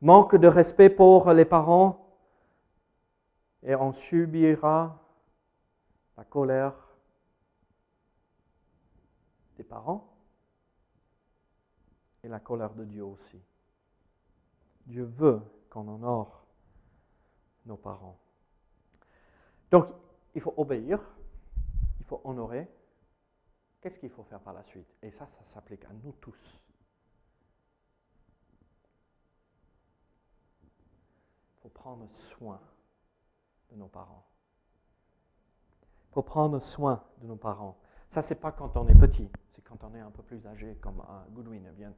Manque 0.00 0.36
de 0.36 0.48
respect 0.48 0.90
pour 0.90 1.32
les 1.32 1.44
parents 1.44 2.06
et 3.62 3.74
on 3.74 3.92
subira 3.92 4.98
la 6.16 6.24
colère 6.24 6.74
des 9.56 9.64
parents 9.64 10.11
et 12.22 12.28
la 12.28 12.40
colère 12.40 12.74
de 12.74 12.84
Dieu 12.84 13.04
aussi. 13.04 13.40
Dieu 14.86 15.04
veut 15.04 15.40
qu'on 15.70 15.86
honore 15.88 16.46
nos 17.66 17.76
parents. 17.76 18.18
Donc, 19.70 19.86
il 20.34 20.40
faut 20.40 20.54
obéir, 20.56 21.00
il 22.00 22.06
faut 22.06 22.20
honorer. 22.24 22.68
Qu'est-ce 23.80 23.98
qu'il 23.98 24.10
faut 24.10 24.24
faire 24.24 24.40
par 24.40 24.52
la 24.52 24.62
suite? 24.64 24.86
Et 25.02 25.10
ça, 25.10 25.26
ça 25.26 25.44
s'applique 25.52 25.84
à 25.84 25.92
nous 26.04 26.12
tous. 26.20 26.60
Il 30.62 31.62
faut 31.62 31.68
prendre 31.68 32.08
soin 32.12 32.60
de 33.70 33.76
nos 33.76 33.88
parents. 33.88 34.26
Il 36.10 36.14
faut 36.14 36.22
prendre 36.22 36.60
soin 36.60 37.02
de 37.18 37.26
nos 37.26 37.36
parents. 37.36 37.78
Ça, 38.08 38.20
c'est 38.20 38.34
pas 38.34 38.52
quand 38.52 38.76
on 38.76 38.86
est 38.88 38.98
petit, 38.98 39.30
c'est 39.54 39.62
quand 39.62 39.82
on 39.84 39.94
est 39.94 40.00
un 40.00 40.10
peu 40.10 40.22
plus 40.22 40.46
âgé, 40.46 40.76
comme 40.76 40.98
uh, 40.98 41.30
Goodwin 41.32 41.70
vient. 41.70 41.94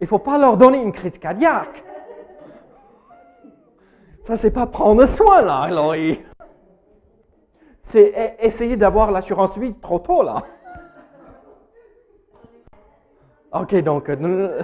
Il 0.00 0.04
ne 0.04 0.06
faut 0.06 0.18
pas 0.18 0.36
leur 0.38 0.56
donner 0.56 0.82
une 0.82 0.92
crise 0.92 1.18
cardiaque. 1.18 1.84
Ça, 4.24 4.36
c'est 4.36 4.50
pas 4.50 4.66
prendre 4.66 5.06
soin, 5.06 5.42
là, 5.42 5.68
Laurie. 5.68 6.20
C'est 7.80 8.36
essayer 8.40 8.76
d'avoir 8.76 9.10
l'assurance 9.10 9.56
vie 9.58 9.74
trop 9.74 9.98
tôt, 9.98 10.22
là. 10.22 10.42
Ok, 13.52 13.74
donc, 13.82 14.08
euh, 14.08 14.62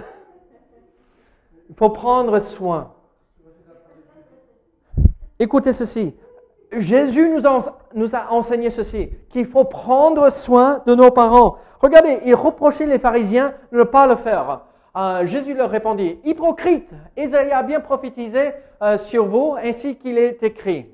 il 1.68 1.74
faut 1.76 1.90
prendre 1.90 2.38
soin. 2.40 2.94
Écoutez 5.38 5.72
ceci. 5.72 6.16
Jésus 6.72 7.31
nous 7.94 8.14
a, 8.16 8.26
enseigné 8.31 8.70
ceci, 8.70 9.11
qu'il 9.31 9.46
faut 9.46 9.64
prendre 9.64 10.31
soin 10.31 10.83
de 10.87 10.94
nos 10.94 11.11
parents. 11.11 11.57
Regardez, 11.81 12.20
il 12.24 12.35
reprochait 12.35 12.87
les 12.87 12.98
pharisiens 12.98 13.54
de 13.72 13.78
ne 13.78 13.85
pas 13.85 14.07
le 14.07 14.16
faire. 14.16 14.61
Euh, 14.96 15.26
Jésus 15.26 15.54
leur 15.54 15.70
répondit, 15.70 16.18
Hypocrite, 16.24 16.90
Isaïe 17.16 17.52
a 17.52 17.62
bien 17.62 17.81
prophétisé 17.81 18.52
euh, 18.83 18.98
sur 18.98 19.26
vous, 19.26 19.57
ainsi 19.62 19.96
qu'il 19.96 20.18
est 20.18 20.42
écrit. 20.42 20.87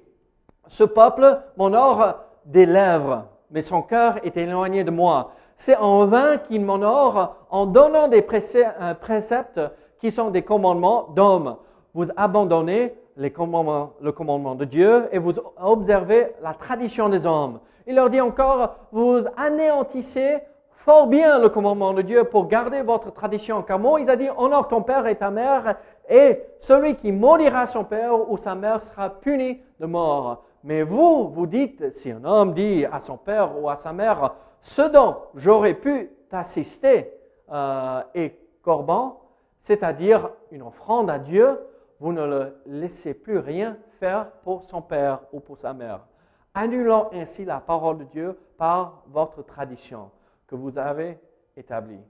Ce 0.68 0.84
peuple 0.84 1.40
m'honore 1.56 2.14
des 2.44 2.66
lèvres, 2.66 3.24
mais 3.50 3.62
son 3.62 3.82
cœur 3.82 4.18
est 4.24 4.36
éloigné 4.36 4.84
de 4.84 4.90
moi. 4.90 5.32
C'est 5.56 5.76
en 5.76 6.06
vain 6.06 6.38
qu'il 6.38 6.64
m'honore 6.64 7.36
en 7.50 7.66
donnant 7.66 8.08
des 8.08 8.22
préceptes 8.22 9.60
qui 10.00 10.10
sont 10.10 10.30
des 10.30 10.42
commandements 10.42 11.08
d'hommes. 11.14 11.56
Vous 11.94 12.06
abandonnez 12.16 12.94
les 13.16 13.30
commandements- 13.30 13.92
le 14.00 14.12
commandement 14.12 14.54
de 14.54 14.64
Dieu 14.64 15.08
et 15.12 15.18
vous 15.18 15.34
observez 15.60 16.32
la 16.42 16.54
tradition 16.54 17.08
des 17.08 17.26
hommes. 17.26 17.60
Il 17.86 17.96
leur 17.96 18.10
dit 18.10 18.20
encore, 18.20 18.74
vous 18.92 19.20
anéantissez 19.36 20.38
fort 20.70 21.06
bien 21.06 21.38
le 21.38 21.48
commandement 21.48 21.94
de 21.94 22.02
Dieu 22.02 22.24
pour 22.24 22.46
garder 22.46 22.82
votre 22.82 23.12
tradition. 23.12 23.62
Car 23.62 23.78
Moïse 23.78 24.08
a 24.10 24.16
dit, 24.16 24.28
honore 24.36 24.68
ton 24.68 24.82
père 24.82 25.06
et 25.06 25.16
ta 25.16 25.30
mère, 25.30 25.76
et 26.08 26.42
celui 26.60 26.96
qui 26.96 27.12
maudira 27.12 27.66
son 27.66 27.84
père 27.84 28.30
ou 28.30 28.36
sa 28.36 28.54
mère 28.54 28.82
sera 28.82 29.08
puni 29.10 29.60
de 29.80 29.86
mort. 29.86 30.44
Mais 30.62 30.82
vous, 30.82 31.28
vous 31.28 31.46
dites, 31.46 31.92
si 31.94 32.10
un 32.10 32.24
homme 32.24 32.52
dit 32.52 32.84
à 32.90 33.00
son 33.00 33.16
père 33.16 33.58
ou 33.60 33.68
à 33.68 33.76
sa 33.76 33.92
mère, 33.92 34.34
ce 34.60 34.82
dont 34.82 35.16
j'aurais 35.34 35.74
pu 35.74 36.10
t'assister 36.30 37.12
euh, 37.52 38.00
est 38.14 38.38
corban, 38.62 39.20
c'est-à-dire 39.60 40.30
une 40.50 40.62
offrande 40.62 41.10
à 41.10 41.18
Dieu, 41.18 41.58
vous 42.00 42.12
ne 42.12 42.24
le 42.24 42.60
laissez 42.66 43.14
plus 43.14 43.38
rien 43.38 43.76
faire 44.00 44.30
pour 44.42 44.64
son 44.64 44.82
père 44.82 45.20
ou 45.32 45.40
pour 45.40 45.58
sa 45.58 45.72
mère, 45.72 46.06
annulant 46.52 47.10
ainsi 47.12 47.44
la 47.44 47.60
parole 47.60 47.98
de 47.98 48.04
Dieu 48.04 48.38
par 48.56 49.02
votre 49.08 49.42
tradition 49.42 50.10
que 50.46 50.54
vous 50.54 50.78
avez 50.78 51.18
établie. 51.56 52.02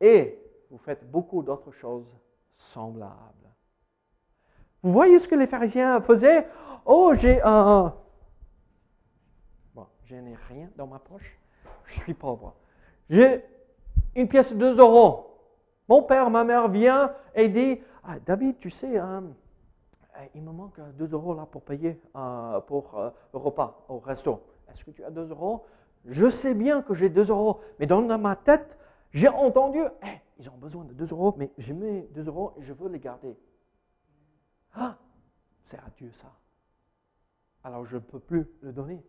Et 0.00 0.38
vous 0.70 0.78
faites 0.78 1.08
beaucoup 1.10 1.42
d'autres 1.42 1.70
choses 1.70 2.16
semblables. 2.56 3.12
Vous 4.82 4.92
voyez 4.92 5.18
ce 5.18 5.28
que 5.28 5.36
les 5.36 5.46
pharisiens 5.46 6.00
faisaient? 6.00 6.46
Oh, 6.84 7.12
j'ai 7.14 7.40
un... 7.42 7.94
Bon, 9.74 9.86
je 10.04 10.16
n'ai 10.16 10.36
rien 10.48 10.68
dans 10.76 10.86
ma 10.88 10.98
poche. 10.98 11.38
Je 11.84 12.00
suis 12.00 12.14
pauvre. 12.14 12.54
J'ai 13.08 13.44
une 14.16 14.28
pièce 14.28 14.52
de 14.52 14.58
2 14.58 14.80
euros. 14.80 15.38
Mon 15.88 16.02
père, 16.02 16.30
ma 16.30 16.42
mère 16.42 16.68
vient 16.68 17.14
et 17.34 17.48
dit 17.48 17.80
ah, 18.04 18.18
David, 18.18 18.58
tu 18.58 18.70
sais, 18.70 18.98
hein, 18.98 19.24
euh, 20.16 20.26
il 20.34 20.42
me 20.42 20.52
manque 20.52 20.80
2 20.96 21.12
euros 21.12 21.34
là 21.34 21.46
pour 21.46 21.62
payer 21.62 22.00
euh, 22.16 22.60
pour 22.60 22.98
euh, 22.98 23.10
le 23.32 23.38
repas 23.38 23.84
au 23.88 23.98
resto. 23.98 24.42
Est-ce 24.70 24.84
que 24.84 24.90
tu 24.90 25.04
as 25.04 25.10
2 25.10 25.30
euros? 25.30 25.64
Je 26.04 26.28
sais 26.28 26.54
bien 26.54 26.82
que 26.82 26.94
j'ai 26.94 27.08
2 27.08 27.30
euros, 27.30 27.60
mais 27.78 27.86
dans 27.86 28.02
ma 28.18 28.36
tête, 28.36 28.78
j'ai 29.12 29.28
entendu 29.28 29.80
Eh, 30.02 30.20
ils 30.38 30.50
ont 30.50 30.56
besoin 30.56 30.84
de 30.84 30.92
2 30.92 31.12
euros, 31.12 31.34
mais 31.36 31.52
j'ai 31.58 31.74
mis 31.74 32.02
2 32.08 32.26
euros 32.26 32.54
et 32.58 32.62
je 32.62 32.72
veux 32.72 32.88
les 32.88 32.98
garder. 32.98 33.36
Ah, 34.74 34.98
c'est 35.62 35.78
à 35.78 35.88
Dieu 35.96 36.10
ça. 36.10 36.32
Alors 37.62 37.84
je 37.84 37.96
ne 37.96 38.00
peux 38.00 38.18
plus 38.18 38.48
le 38.62 38.72
donner. 38.72 39.04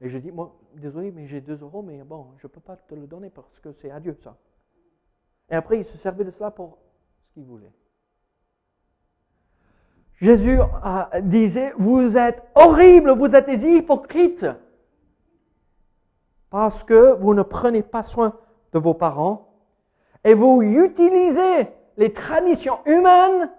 Et 0.00 0.08
je 0.08 0.16
dis, 0.16 0.30
moi, 0.30 0.56
désolé, 0.74 1.10
mais 1.10 1.26
j'ai 1.26 1.40
2 1.40 1.60
euros, 1.60 1.82
mais 1.82 2.02
bon, 2.04 2.28
je 2.38 2.46
ne 2.46 2.50
peux 2.50 2.60
pas 2.60 2.76
te 2.76 2.94
le 2.94 3.06
donner 3.06 3.28
parce 3.28 3.60
que 3.60 3.72
c'est 3.72 3.90
à 3.90 4.00
Dieu 4.00 4.14
ça. 4.14 4.36
Et 5.50 5.54
après, 5.54 5.78
il 5.78 5.84
se 5.84 5.98
servait 5.98 6.24
de 6.24 6.30
cela 6.30 6.50
pour 6.50 6.78
Jésus 10.20 10.58
disait, 11.22 11.72
vous 11.78 12.16
êtes 12.16 12.42
horribles, 12.54 13.10
vous 13.12 13.34
êtes 13.34 13.46
des 13.46 13.64
hypocrites, 13.64 14.46
parce 16.50 16.84
que 16.84 17.14
vous 17.14 17.32
ne 17.32 17.42
prenez 17.42 17.82
pas 17.82 18.02
soin 18.02 18.34
de 18.72 18.78
vos 18.78 18.94
parents 18.94 19.48
et 20.24 20.34
vous 20.34 20.62
utilisez 20.62 21.68
les 21.96 22.12
traditions 22.12 22.78
humaines 22.84 23.50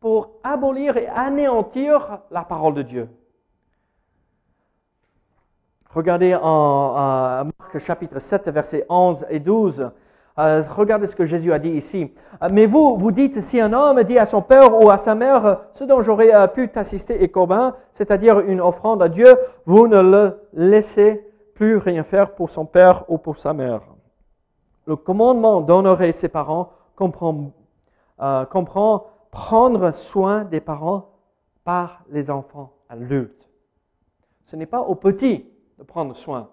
pour 0.00 0.32
abolir 0.42 0.96
et 0.96 1.06
anéantir 1.06 2.20
la 2.30 2.42
parole 2.42 2.74
de 2.74 2.82
Dieu. 2.82 3.08
Regardez 5.90 6.34
en, 6.34 6.96
euh, 6.96 7.50
Marc 7.58 7.78
chapitre 7.78 8.18
7, 8.20 8.48
versets 8.48 8.86
11 8.88 9.26
et 9.28 9.40
12. 9.40 9.90
Euh, 10.38 10.62
regardez 10.68 11.06
ce 11.06 11.16
que 11.16 11.24
Jésus 11.24 11.52
a 11.52 11.58
dit 11.58 11.70
ici. 11.70 12.14
Euh, 12.42 12.48
Mais 12.52 12.66
vous, 12.66 12.96
vous 12.96 13.10
dites, 13.10 13.40
si 13.40 13.60
un 13.60 13.72
homme 13.72 14.02
dit 14.04 14.18
à 14.18 14.26
son 14.26 14.42
père 14.42 14.80
ou 14.80 14.90
à 14.90 14.96
sa 14.96 15.14
mère, 15.14 15.46
euh, 15.46 15.54
ce 15.74 15.84
dont 15.84 16.00
j'aurais 16.00 16.52
pu 16.52 16.68
t'assister 16.68 17.22
est 17.22 17.28
commun, 17.28 17.74
c'est-à-dire 17.92 18.40
une 18.40 18.60
offrande 18.60 19.02
à 19.02 19.08
Dieu, 19.08 19.36
vous 19.66 19.88
ne 19.88 20.00
le 20.00 20.40
laissez 20.52 21.26
plus 21.54 21.76
rien 21.76 22.04
faire 22.04 22.34
pour 22.34 22.50
son 22.50 22.64
père 22.64 23.04
ou 23.08 23.18
pour 23.18 23.38
sa 23.38 23.52
mère. 23.52 23.82
Le 24.86 24.96
commandement 24.96 25.60
d'honorer 25.60 26.12
ses 26.12 26.28
parents 26.28 26.70
comprend, 26.96 27.52
comprend 28.50 29.06
prendre 29.30 29.90
soin 29.90 30.44
des 30.44 30.60
parents 30.60 31.10
par 31.64 32.02
les 32.10 32.30
enfants 32.30 32.72
adultes. 32.88 33.48
Ce 34.46 34.56
n'est 34.56 34.66
pas 34.66 34.80
aux 34.80 34.94
petits 34.94 35.46
de 35.78 35.84
prendre 35.84 36.16
soin, 36.16 36.48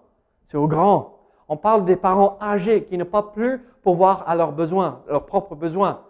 c'est 0.46 0.56
aux 0.56 0.68
grands. 0.68 1.17
On 1.48 1.56
parle 1.56 1.84
des 1.86 1.96
parents 1.96 2.36
âgés 2.40 2.84
qui 2.84 2.98
ne 2.98 3.04
peuvent 3.04 3.32
plus 3.32 3.58
pourvoir 3.82 4.28
à 4.28 4.36
leurs 4.36 4.52
besoins, 4.52 5.02
leurs 5.08 5.24
propres 5.24 5.54
besoins. 5.54 6.02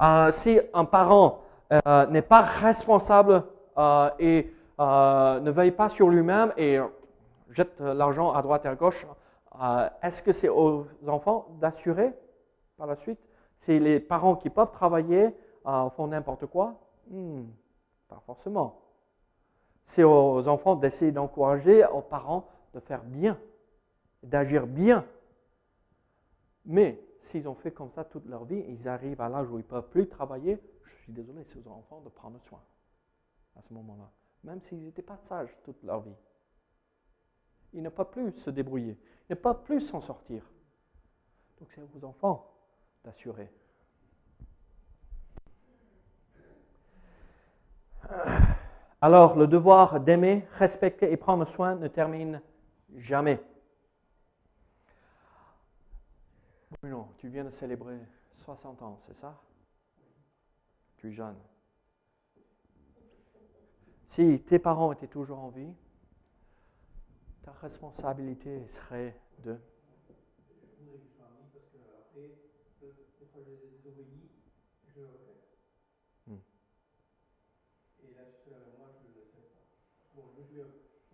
Euh, 0.00 0.32
si 0.32 0.58
un 0.72 0.84
parent 0.84 1.40
euh, 1.72 2.06
n'est 2.06 2.22
pas 2.22 2.40
responsable 2.42 3.44
euh, 3.78 4.10
et 4.18 4.52
ne 4.78 5.50
veille 5.50 5.70
pas 5.70 5.88
sur 5.88 6.08
lui-même 6.08 6.52
et 6.56 6.78
jette 7.50 7.80
l'argent 7.80 8.32
à 8.32 8.42
droite 8.42 8.64
et 8.64 8.68
à 8.68 8.74
gauche, 8.74 9.06
est-ce 10.02 10.22
que 10.22 10.32
c'est 10.32 10.50
aux 10.50 10.86
enfants 11.06 11.46
d'assurer 11.60 12.12
par 12.76 12.86
la 12.86 12.94
suite 12.94 13.18
C'est 13.56 13.78
les 13.78 14.00
parents 14.00 14.36
qui 14.36 14.50
peuvent 14.50 14.72
travailler, 14.72 15.34
font 15.64 16.08
n'importe 16.08 16.44
quoi? 16.44 16.74
Hmm, 17.10 17.44
Pas 18.08 18.20
forcément. 18.26 18.82
C'est 19.82 20.04
aux 20.04 20.46
enfants 20.46 20.74
d'essayer 20.74 21.10
d'encourager 21.10 21.86
aux 21.86 22.02
parents 22.02 22.46
de 22.74 22.80
faire 22.80 23.00
bien, 23.02 23.38
d'agir 24.22 24.66
bien. 24.66 25.06
Mais 26.64 27.00
s'ils 27.20 27.48
ont 27.48 27.54
fait 27.54 27.72
comme 27.72 27.90
ça 27.90 28.04
toute 28.04 28.26
leur 28.26 28.44
vie, 28.44 28.64
ils 28.68 28.88
arrivent 28.88 29.20
à 29.20 29.28
l'âge 29.28 29.48
où 29.50 29.54
ils 29.58 29.62
ne 29.62 29.68
peuvent 29.68 29.88
plus 29.88 30.08
travailler, 30.08 30.58
je 30.84 30.94
suis 31.02 31.12
désolé, 31.12 31.44
c'est 31.44 31.58
aux 31.58 31.70
enfants 31.70 32.00
de 32.00 32.08
prendre 32.08 32.40
soin 32.42 32.62
à 33.56 33.62
ce 33.62 33.72
moment-là, 33.72 34.10
même 34.44 34.60
s'ils 34.60 34.82
n'étaient 34.82 35.02
pas 35.02 35.18
sages 35.18 35.56
toute 35.64 35.82
leur 35.82 36.00
vie. 36.00 36.16
Ils 37.72 37.82
ne 37.82 37.88
peuvent 37.88 38.10
plus 38.10 38.32
se 38.32 38.50
débrouiller, 38.50 38.98
ils 39.28 39.32
ne 39.32 39.36
peuvent 39.36 39.62
plus 39.62 39.80
s'en 39.80 40.00
sortir. 40.00 40.42
Donc 41.58 41.68
c'est 41.72 41.82
aux 41.82 42.04
enfants 42.04 42.52
d'assurer. 43.04 43.50
Alors, 49.00 49.36
le 49.36 49.46
devoir 49.46 50.00
d'aimer, 50.00 50.46
respecter 50.52 51.12
et 51.12 51.16
prendre 51.16 51.44
soin 51.44 51.74
ne 51.74 51.88
termine 51.88 52.40
jamais. 52.96 53.40
Bruno, 56.86 57.08
tu 57.18 57.26
viens 57.26 57.42
de 57.42 57.50
célébrer 57.50 57.98
60 58.44 58.80
ans, 58.82 59.00
c'est 59.08 59.16
ça? 59.16 59.42
Tu 60.98 61.08
es 61.08 61.12
jeune. 61.12 61.34
Si 64.06 64.40
tes 64.46 64.60
parents 64.60 64.92
étaient 64.92 65.08
toujours 65.08 65.40
en 65.40 65.48
vie, 65.48 65.74
ta 67.42 67.50
responsabilité 67.50 68.68
serait 68.68 69.20
de... 69.42 69.58
Hmm. 76.28 76.36
Je 77.98 78.06
je 78.06 78.12
je 78.12 78.54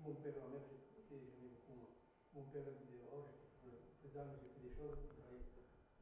mon 0.03 0.11
mère, 0.13 0.61
j'ai-. 1.09 1.23
Mon 2.35 2.43
père 2.43 2.63
des 4.13 4.19
âmes, 4.19 4.37
j'ai 4.37 4.49
fait 4.49 4.69
des 4.69 4.75
choses, 4.75 4.99
il 5.05 5.23
fallait, 5.23 5.41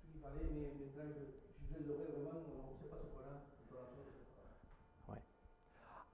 ce 0.02 0.09
ce. 0.20 0.26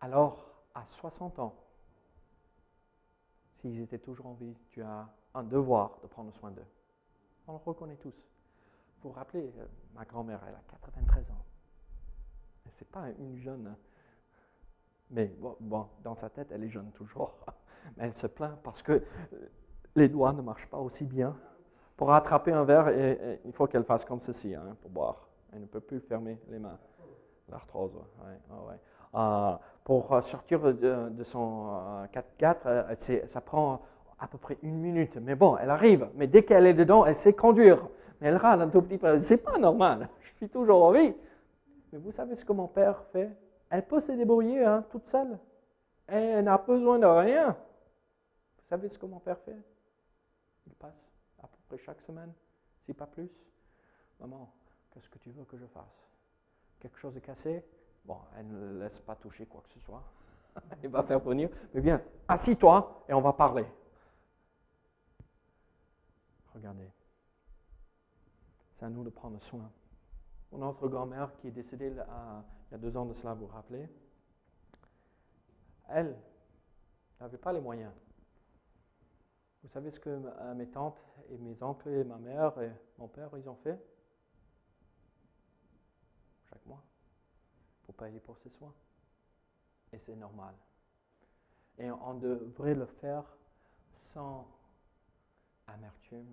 Alors, 0.00 0.44
à 0.74 0.84
60 0.90 1.38
ans, 1.38 1.54
s'ils 3.58 3.80
étaient 3.80 3.98
toujours 3.98 4.26
en 4.26 4.34
vie, 4.34 4.54
tu 4.70 4.82
as 4.82 5.08
un 5.34 5.42
devoir 5.42 5.98
de 6.02 6.06
prendre 6.06 6.32
soin 6.34 6.50
d'eux. 6.50 6.64
On 7.48 7.52
le 7.52 7.58
reconnaît 7.58 7.96
tous. 7.96 8.14
Vous 9.02 9.10
vous 9.10 9.14
rappelez, 9.14 9.52
euh, 9.58 9.66
ma 9.94 10.04
grand-mère, 10.04 10.40
elle 10.46 10.54
a 10.54 10.62
93 10.70 11.30
ans. 11.30 11.44
Et 12.66 12.70
c'est 12.72 12.88
pas 12.88 13.08
une 13.18 13.36
jeune. 13.38 13.66
hein. 13.68 13.76
Mais 15.10 15.26
bon, 15.26 15.56
bon, 15.60 15.88
dans 16.02 16.14
sa 16.14 16.28
tête, 16.30 16.48
elle 16.50 16.64
est 16.64 16.70
jeune 16.70 16.90
toujours. 16.92 17.36
Mais 17.96 18.04
elle 18.04 18.16
se 18.16 18.26
plaint 18.26 18.58
parce 18.62 18.82
que 18.82 18.92
euh, 18.92 19.48
les 19.94 20.08
doigts 20.08 20.32
ne 20.32 20.42
marchent 20.42 20.68
pas 20.68 20.78
aussi 20.78 21.04
bien. 21.04 21.36
Pour 21.96 22.12
attraper 22.12 22.52
un 22.52 22.64
verre, 22.64 22.90
il 23.44 23.52
faut 23.52 23.66
qu'elle 23.66 23.84
fasse 23.84 24.04
comme 24.04 24.20
ceci 24.20 24.54
hein, 24.54 24.76
pour 24.82 24.90
boire. 24.90 25.28
Elle 25.52 25.62
ne 25.62 25.66
peut 25.66 25.80
plus 25.80 26.00
fermer 26.00 26.38
les 26.50 26.58
mains. 26.58 26.78
L'arthrose. 27.48 27.96
Euh, 29.14 29.56
pour 29.86 30.12
euh, 30.12 30.20
sortir 30.20 30.74
de, 30.74 31.22
son 31.22 31.68
euh, 31.70 32.06
4x4, 32.06 32.56
euh, 32.66 33.26
ça 33.28 33.40
prend 33.40 33.80
à 34.18 34.26
peu 34.26 34.36
près 34.36 34.58
une 34.64 34.80
minute. 34.80 35.16
Mais 35.18 35.36
bon, 35.36 35.56
elle 35.58 35.70
arrive. 35.70 36.08
Mais 36.16 36.26
dès 36.26 36.44
qu'elle 36.44 36.66
est 36.66 36.74
dedans, 36.74 37.06
elle 37.06 37.14
sait 37.14 37.32
conduire. 37.32 37.86
Mais 38.20 38.26
elle 38.26 38.36
râle 38.36 38.62
un 38.62 38.68
tout 38.68 38.82
petit 38.82 38.98
peu. 38.98 39.20
C'est 39.20 39.36
pas 39.36 39.58
normal. 39.58 40.08
Je 40.22 40.36
suis 40.38 40.48
toujours 40.48 40.86
en 40.86 40.90
vie. 40.90 41.14
Mais 41.92 42.00
vous 42.00 42.10
savez 42.10 42.34
ce 42.34 42.44
que 42.44 42.52
mon 42.52 42.66
père 42.66 43.00
fait? 43.12 43.30
Elle 43.70 43.86
peut 43.86 44.00
se 44.00 44.10
débrouiller 44.10 44.64
hein, 44.64 44.84
toute 44.90 45.06
seule. 45.06 45.38
Elle 46.08 46.42
n'a 46.42 46.58
besoin 46.58 46.98
de 46.98 47.06
rien. 47.06 47.50
Vous 47.50 48.64
savez 48.68 48.88
ce 48.88 48.98
que 48.98 49.06
mon 49.06 49.20
père 49.20 49.38
fait? 49.38 49.56
Il 50.66 50.74
passe 50.74 51.05
près 51.66 51.78
chaque 51.78 52.00
semaine, 52.00 52.32
si 52.84 52.94
pas 52.94 53.06
plus. 53.06 53.30
Maman, 54.20 54.52
qu'est-ce 54.90 55.08
que 55.08 55.18
tu 55.18 55.30
veux 55.30 55.44
que 55.44 55.56
je 55.56 55.66
fasse? 55.66 56.08
Quelque 56.80 56.98
chose 56.98 57.16
est 57.16 57.20
cassé? 57.20 57.64
Bon, 58.04 58.18
elle 58.36 58.48
ne 58.48 58.80
laisse 58.80 58.98
pas 59.00 59.16
toucher 59.16 59.46
quoi 59.46 59.62
que 59.62 59.70
ce 59.70 59.80
soit. 59.80 60.02
Il 60.82 60.88
va 60.88 61.02
faire 61.02 61.20
venir. 61.20 61.50
Mais 61.74 61.80
viens, 61.80 62.00
assis-toi 62.28 63.04
et 63.08 63.12
on 63.12 63.20
va 63.20 63.32
parler. 63.32 63.66
Regardez. 66.54 66.90
C'est 68.74 68.84
à 68.84 68.88
nous 68.88 69.04
de 69.04 69.10
prendre 69.10 69.40
soin. 69.42 69.70
Notre 70.52 70.88
grand-mère 70.88 71.34
qui 71.36 71.48
est 71.48 71.50
décédée 71.50 71.88
il 71.88 72.72
y 72.72 72.74
a 72.74 72.78
deux 72.78 72.96
ans 72.96 73.04
de 73.04 73.12
cela, 73.14 73.34
vous 73.34 73.46
vous 73.46 73.52
rappelez? 73.52 73.88
Elle 75.88 76.16
n'avait 77.20 77.36
pas 77.38 77.52
les 77.52 77.60
moyens. 77.60 77.92
Vous 79.66 79.72
savez 79.72 79.90
ce 79.90 79.98
que 79.98 80.10
euh, 80.10 80.54
mes 80.54 80.68
tantes 80.68 81.04
et 81.28 81.38
mes 81.38 81.60
oncles 81.60 81.88
et 81.88 82.04
ma 82.04 82.18
mère 82.18 82.56
et 82.62 82.70
mon 82.98 83.08
père, 83.08 83.30
ils 83.36 83.48
ont 83.48 83.56
fait? 83.56 83.76
Chaque 86.44 86.64
mois. 86.66 86.84
Pour 87.84 87.96
payer 87.96 88.20
pour 88.20 88.38
ses 88.38 88.48
soins. 88.50 88.72
Et 89.92 89.98
c'est 89.98 90.14
normal. 90.14 90.54
Et 91.78 91.90
on 91.90 92.14
devrait 92.14 92.76
le 92.76 92.86
faire 92.86 93.24
sans 94.14 94.46
amertume. 95.66 96.32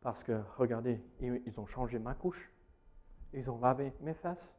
Parce 0.00 0.24
que, 0.24 0.42
regardez, 0.56 1.00
ils 1.20 1.60
ont 1.60 1.66
changé 1.66 2.00
ma 2.00 2.14
couche. 2.14 2.50
Ils 3.32 3.48
ont 3.48 3.60
lavé 3.60 3.92
mes 4.00 4.14
fesses. 4.14 4.52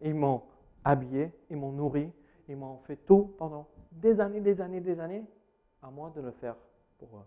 Ils 0.00 0.14
m'ont 0.14 0.44
habillé, 0.84 1.32
ils 1.50 1.56
m'ont 1.56 1.72
nourri, 1.72 2.12
ils 2.48 2.56
m'ont 2.56 2.78
fait 2.78 2.96
tout 2.96 3.34
pendant 3.38 3.68
des 3.90 4.20
années, 4.20 4.40
des 4.40 4.60
années, 4.60 4.80
des 4.80 5.00
années, 5.00 5.26
à 5.82 5.90
moi 5.90 6.10
de 6.14 6.20
le 6.20 6.30
faire 6.30 6.56
pour 6.98 7.08
eux. 7.16 7.26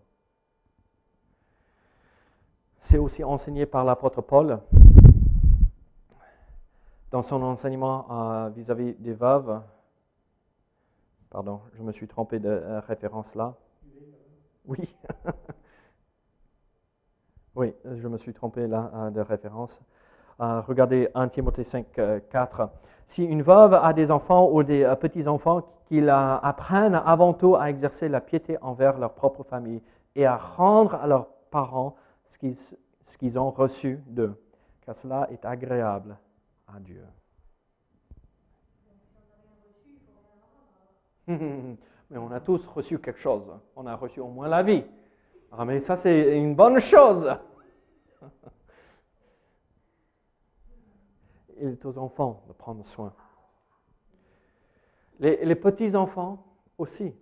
C'est 2.80 2.98
aussi 2.98 3.24
enseigné 3.24 3.66
par 3.66 3.84
l'apôtre 3.84 4.20
Paul 4.20 4.60
dans 7.10 7.22
son 7.22 7.42
enseignement 7.42 8.48
vis-à-vis 8.50 8.94
des 8.94 9.14
veuves. 9.14 9.62
Pardon, 11.30 11.62
je 11.74 11.82
me 11.82 11.90
suis 11.90 12.06
trompé 12.06 12.38
de 12.38 12.48
euh, 12.48 12.80
référence 12.80 13.34
là. 13.34 13.56
Oui. 14.66 14.94
oui, 17.56 17.74
je 17.84 18.06
me 18.06 18.18
suis 18.18 18.32
trompé 18.32 18.68
là 18.68 18.90
euh, 18.94 19.10
de 19.10 19.20
référence. 19.20 19.80
Regardez 20.38 21.08
1 21.14 21.28
Timothée 21.28 21.64
5, 21.64 21.86
4. 22.30 22.68
Si 23.06 23.24
une 23.24 23.42
veuve 23.42 23.74
a 23.74 23.92
des 23.92 24.10
enfants 24.10 24.50
ou 24.50 24.62
des 24.62 24.92
petits-enfants, 25.00 25.62
qu'ils 25.86 26.08
apprennent 26.08 27.00
avant 27.04 27.34
tout 27.34 27.56
à 27.56 27.70
exercer 27.70 28.08
la 28.08 28.20
piété 28.20 28.56
envers 28.62 28.98
leur 28.98 29.12
propre 29.12 29.42
famille 29.42 29.82
et 30.16 30.26
à 30.26 30.36
rendre 30.36 30.94
à 30.94 31.06
leurs 31.06 31.28
parents 31.50 31.96
ce 32.26 32.38
qu'ils, 32.38 32.56
ce 32.56 33.18
qu'ils 33.18 33.38
ont 33.38 33.50
reçu 33.50 34.00
d'eux, 34.06 34.34
car 34.84 34.96
cela 34.96 35.28
est 35.30 35.44
agréable 35.44 36.16
à 36.66 36.80
Dieu. 36.80 37.04
Mais 41.28 42.18
on 42.18 42.30
a 42.30 42.40
tous 42.40 42.66
reçu 42.66 42.98
quelque 42.98 43.20
chose. 43.20 43.50
On 43.76 43.86
a 43.86 43.94
reçu 43.94 44.20
au 44.20 44.28
moins 44.28 44.48
la 44.48 44.62
vie. 44.62 44.84
Ah, 45.50 45.64
mais 45.64 45.80
ça, 45.80 45.96
c'est 45.96 46.36
une 46.36 46.54
bonne 46.54 46.80
chose. 46.80 47.30
Il 51.64 51.70
est 51.70 51.86
aux 51.86 51.96
enfants 51.96 52.44
de 52.46 52.52
prendre 52.52 52.84
soin. 52.84 53.14
Les, 55.18 55.54
petits-enfants 55.54 56.44
aussi. 56.76 57.14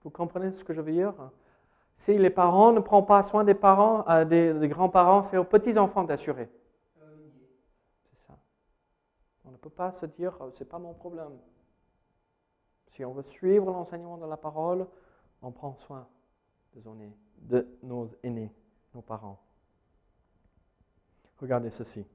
Vous 0.00 0.08
comprenez 0.08 0.50
ce 0.52 0.64
que 0.64 0.72
je 0.72 0.80
veux 0.80 0.92
dire? 0.92 1.12
Si 1.98 2.16
les 2.16 2.30
parents 2.30 2.72
ne 2.72 2.80
prennent 2.80 3.04
pas 3.04 3.22
soin 3.22 3.44
des 3.44 3.52
parents, 3.52 4.08
euh, 4.08 4.24
des, 4.24 4.68
grands-parents, 4.68 5.24
c'est 5.24 5.36
aux 5.36 5.44
petits-enfants 5.44 6.04
d'assurer. 6.04 6.48
C'est 6.94 8.26
ça. 8.26 8.38
On 9.44 9.50
ne 9.50 9.58
peut 9.58 9.68
pas 9.68 9.92
se 9.92 10.06
dire, 10.06 10.40
euh, 10.40 10.50
c'est 10.52 10.64
pas 10.68 10.78
mon 10.78 10.94
problème. 10.94 11.36
Si 12.86 13.04
on 13.04 13.12
veut 13.12 13.24
suivre 13.24 13.66
l'enseignement 13.66 14.16
de 14.16 14.24
la 14.24 14.38
parole, 14.38 14.86
on 15.42 15.52
prend 15.52 15.76
soin 15.76 16.08
de 16.72 17.68
nos 17.82 18.08
aînés, 18.22 18.54
nos 18.94 19.02
parents. 19.02 19.45
Regardez 21.40 21.70
ceci. 21.70 22.06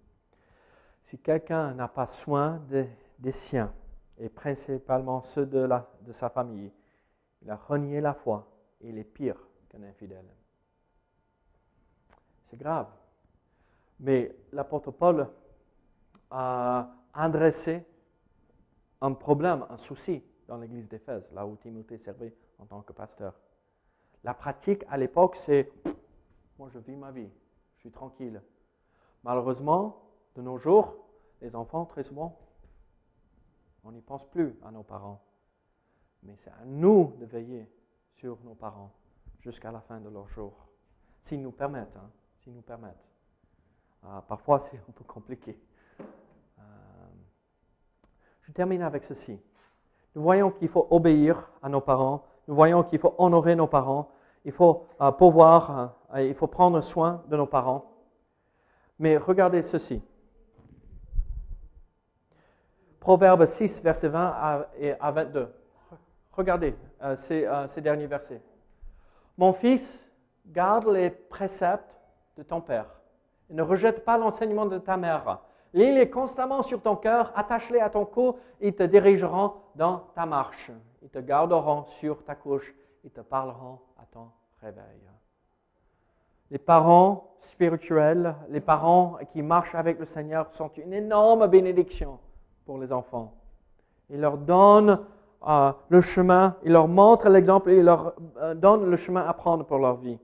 Si 1.04 1.20
quelqu'un 1.20 1.74
n'a 1.74 1.88
pas 1.88 2.08
soin 2.08 2.62
des 3.20 3.32
siens, 3.32 3.74
et 4.22 4.30
principalement 4.30 5.22
ceux 5.24 5.48
de, 5.48 5.68
de 6.02 6.12
sa 6.12 6.30
famille, 6.30 6.72
il 7.42 7.50
a 7.50 7.56
renié 7.56 8.02
la 8.02 8.14
foi 8.14 8.48
et 8.80 8.90
il 8.90 8.98
est 9.00 9.04
pire 9.04 9.38
qu'un 9.68 9.82
infidèle. 9.82 10.28
C'est 12.48 12.58
grave. 12.58 12.88
Mais 14.00 14.36
l'apôtre 14.52 14.92
Paul 14.92 15.28
a 16.30 16.92
adressé 17.14 17.84
un 19.02 19.14
problème, 19.14 19.66
un 19.70 19.78
souci 19.78 20.24
dans 20.48 20.58
l'église 20.58 20.88
d'Éphèse, 20.88 21.28
là 21.34 21.46
où 21.48 21.56
Timothée 21.56 21.98
servait 21.98 22.36
en 22.60 22.66
tant 22.66 22.82
que 22.82 22.94
pasteur. 22.94 23.34
La 24.24 24.36
pratique 24.36 24.84
à 24.90 24.98
l'époque, 24.98 25.36
c'est 25.36 25.72
moi 26.60 26.70
je 26.72 26.78
vis 26.78 26.96
ma 26.96 27.12
vie, 27.12 27.30
je 27.76 27.80
suis 27.80 27.92
tranquille. 27.92 28.40
Malheureusement, 29.24 30.02
de 30.36 30.42
nos 30.42 30.58
jours, 30.58 30.96
les 31.42 31.56
enfants, 31.56 31.86
très 31.86 32.04
souvent, 32.04 32.38
on 33.84 33.92
n'y 33.92 34.02
pense 34.02 34.26
plus 34.30 34.56
à 34.64 34.72
nos 34.72 34.84
parents. 34.84 35.22
Mais 36.24 36.36
c'est 36.38 36.52
à 36.52 36.66
nous 36.66 37.16
de 37.20 37.26
veiller 37.26 37.72
sur 38.16 38.38
nos 38.44 38.54
parents 38.54 38.92
jusqu'à 39.40 39.72
la 39.72 39.82
fin 39.82 40.00
de 40.00 40.10
leur 40.10 40.28
jour. 40.30 40.54
S'ils 41.24 41.42
nous 41.42 41.52
permettent. 41.52 41.96
Hein, 41.98 42.10
s'ils 42.40 42.54
nous 42.54 42.62
permettent. 42.62 43.08
Ah, 44.04 44.24
parfois, 44.28 44.60
c'est 44.60 44.78
un 44.78 44.92
peu 44.94 45.04
compliqué. 45.04 45.60
Euh, 46.00 46.64
je 48.42 48.52
termine 48.52 48.82
avec 48.82 49.04
ceci. 49.04 49.40
Nous 50.16 50.22
voyons 50.22 50.52
qu'il 50.52 50.68
faut 50.68 50.88
obéir 50.90 51.50
à 51.62 51.70
nos 51.70 51.82
parents. 51.82 52.26
Nous 52.48 52.56
voyons 52.56 52.84
qu'il 52.84 53.00
faut 53.00 53.16
honorer 53.18 53.56
nos 53.56 53.68
parents. 53.68 54.12
Il 54.44 54.52
faut 54.52 54.86
euh, 55.00 55.12
pouvoir, 55.12 55.96
euh, 56.14 56.24
il 56.24 56.34
faut 56.36 56.48
prendre 56.48 56.82
soin 56.82 57.24
de 57.28 57.38
nos 57.38 57.46
parents. 57.46 57.86
Mais 59.02 59.18
regardez 59.18 59.64
ceci. 59.64 60.00
Proverbe 63.00 63.46
6, 63.46 63.82
verset 63.82 64.10
20 64.10 64.68
à 65.00 65.12
22. 65.12 65.52
Regardez 66.34 66.76
euh, 67.02 67.16
euh, 67.32 67.68
ces, 67.68 67.82
derniers 67.82 68.06
versets. 68.06 68.44
Mon 69.40 69.54
fils, 69.54 70.08
garde 70.46 70.88
les 70.88 71.10
préceptes 71.10 71.98
de 72.38 72.44
ton 72.44 72.62
père 72.62 72.86
et 73.50 73.56
ne 73.56 73.64
rejette 73.64 74.06
pas 74.06 74.20
l'enseignement 74.20 74.68
de 74.68 74.78
ta 74.78 74.98
mère. 74.98 75.40
Lis-les 75.74 76.12
constamment 76.12 76.62
sur 76.62 76.80
ton 76.80 76.96
cœur, 76.96 77.34
attache-les 77.36 77.80
à 77.80 77.90
ton 77.90 78.06
cou, 78.06 78.38
ils 78.60 78.76
te 78.76 78.84
dirigeront 78.84 79.54
dans 79.74 79.98
ta 80.14 80.28
marche. 80.28 80.70
Ils 81.02 81.10
te 81.10 81.18
garderont 81.18 81.86
sur 81.86 82.24
ta 82.24 82.36
couche, 82.36 82.72
ils 83.04 83.10
te 83.10 83.22
parleront 83.22 83.80
à 83.98 84.06
ton 84.06 84.30
réveil. 84.62 85.02
Les 86.52 86.60
parents 86.60 87.38
spirituels, 87.40 88.36
les 88.50 88.60
parents 88.60 89.18
qui 89.32 89.42
marchent 89.42 89.74
avec 89.74 89.98
le 89.98 90.06
Seigneur 90.06 90.54
sont 90.54 90.70
une 90.76 90.94
énorme 90.94 91.48
bénédiction 91.48 92.20
pour 92.66 92.78
les 92.78 92.92
enfants. 92.92 93.34
Ils 94.10 94.20
leur 94.20 94.38
donnent 94.38 95.00
euh, 95.48 95.72
le 95.88 96.02
chemin, 96.02 96.58
ils 96.64 96.74
leur 96.74 96.90
montrent 96.90 97.30
l'exemple, 97.30 97.72
ils 97.72 97.84
leur 97.84 98.14
euh, 98.38 98.54
donnent 98.54 98.90
le 98.90 98.98
chemin 98.98 99.26
à 99.26 99.34
prendre 99.34 99.66
pour 99.66 99.80
leur 99.80 99.96
vie. 99.96 100.20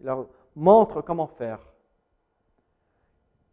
Ils 0.00 0.06
leur 0.06 0.26
montrent 0.56 1.02
comment 1.02 1.26
faire. 1.26 1.60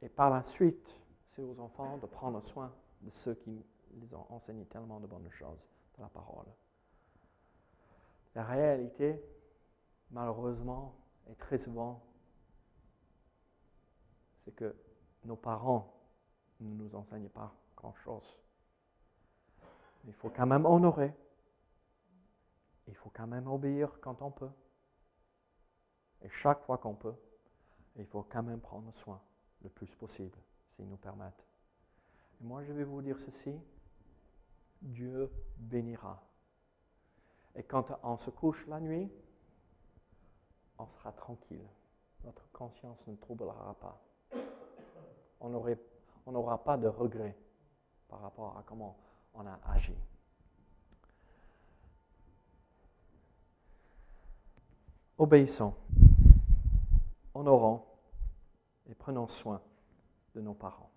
Et 0.02 0.08
par 0.08 0.30
la 0.30 0.44
suite, 0.44 0.88
c'est 1.36 1.44
aux 1.44 1.60
enfants 1.60 1.98
de 2.02 2.06
prendre 2.06 2.42
soin 2.46 2.72
de 3.02 3.12
ceux 3.12 3.34
qui 3.36 3.62
les 4.00 4.16
ont 4.16 4.26
enseigné 4.30 4.64
tellement 4.66 5.02
de 5.02 5.08
bonnes 5.08 5.30
choses 5.30 5.60
de 5.98 6.02
la 6.02 6.10
parole. 6.10 6.46
La 8.36 8.44
réalité, 8.44 9.22
malheureusement, 10.12 10.96
et 11.28 11.36
très 11.36 11.58
souvent, 11.58 12.04
c'est 14.44 14.54
que 14.54 14.76
nos 15.24 15.36
parents 15.36 15.92
ne 16.60 16.70
nous 16.70 16.96
enseignent 16.96 17.30
pas 17.30 17.54
grand-chose. 17.76 18.38
Il 20.06 20.14
faut 20.14 20.30
quand 20.30 20.46
même 20.46 20.66
honorer. 20.66 21.14
Il 22.88 22.96
faut 22.96 23.10
quand 23.10 23.28
même 23.28 23.48
obéir 23.48 24.00
quand 24.02 24.22
on 24.22 24.32
peut. 24.32 24.52
Et 26.22 26.30
chaque 26.30 26.62
fois 26.64 26.78
qu'on 26.78 26.96
peut, 26.96 27.16
il 27.96 28.06
faut 28.06 28.24
quand 28.24 28.44
même 28.44 28.60
prendre 28.60 28.94
soin 28.96 29.22
le 29.64 29.70
plus 29.70 29.94
possible, 29.96 30.38
s'ils 30.76 30.88
nous 30.88 30.98
permettent. 30.98 31.46
Et 32.40 32.44
moi, 32.44 32.64
je 32.64 32.72
vais 32.72 32.84
vous 32.84 33.02
dire 33.02 33.20
ceci, 33.20 33.60
Dieu 34.82 35.32
bénira. 35.58 36.22
Et 37.56 37.64
quand 37.64 37.98
on 38.04 38.18
se 38.18 38.30
couche 38.30 38.68
la 38.68 38.80
nuit, 38.80 39.12
on 40.78 40.88
sera 40.88 41.12
tranquille. 41.12 41.68
Notre 42.24 42.50
conscience 42.52 43.06
ne 43.08 43.16
troublera 43.16 43.76
pas. 43.80 44.02
On 45.40 45.50
n'aura 46.32 46.64
pas 46.64 46.78
de 46.78 46.88
regret 46.88 47.38
par 48.08 48.22
rapport 48.22 48.58
à 48.58 48.64
comment 48.66 48.98
on 49.34 49.46
a 49.46 49.60
agi. 49.66 49.96
Obéissons, 55.18 55.74
honorons 57.34 57.86
et 58.90 58.96
prenons 58.96 59.28
soin 59.28 59.62
de 60.34 60.42
nos 60.42 60.54
parents. 60.54 60.90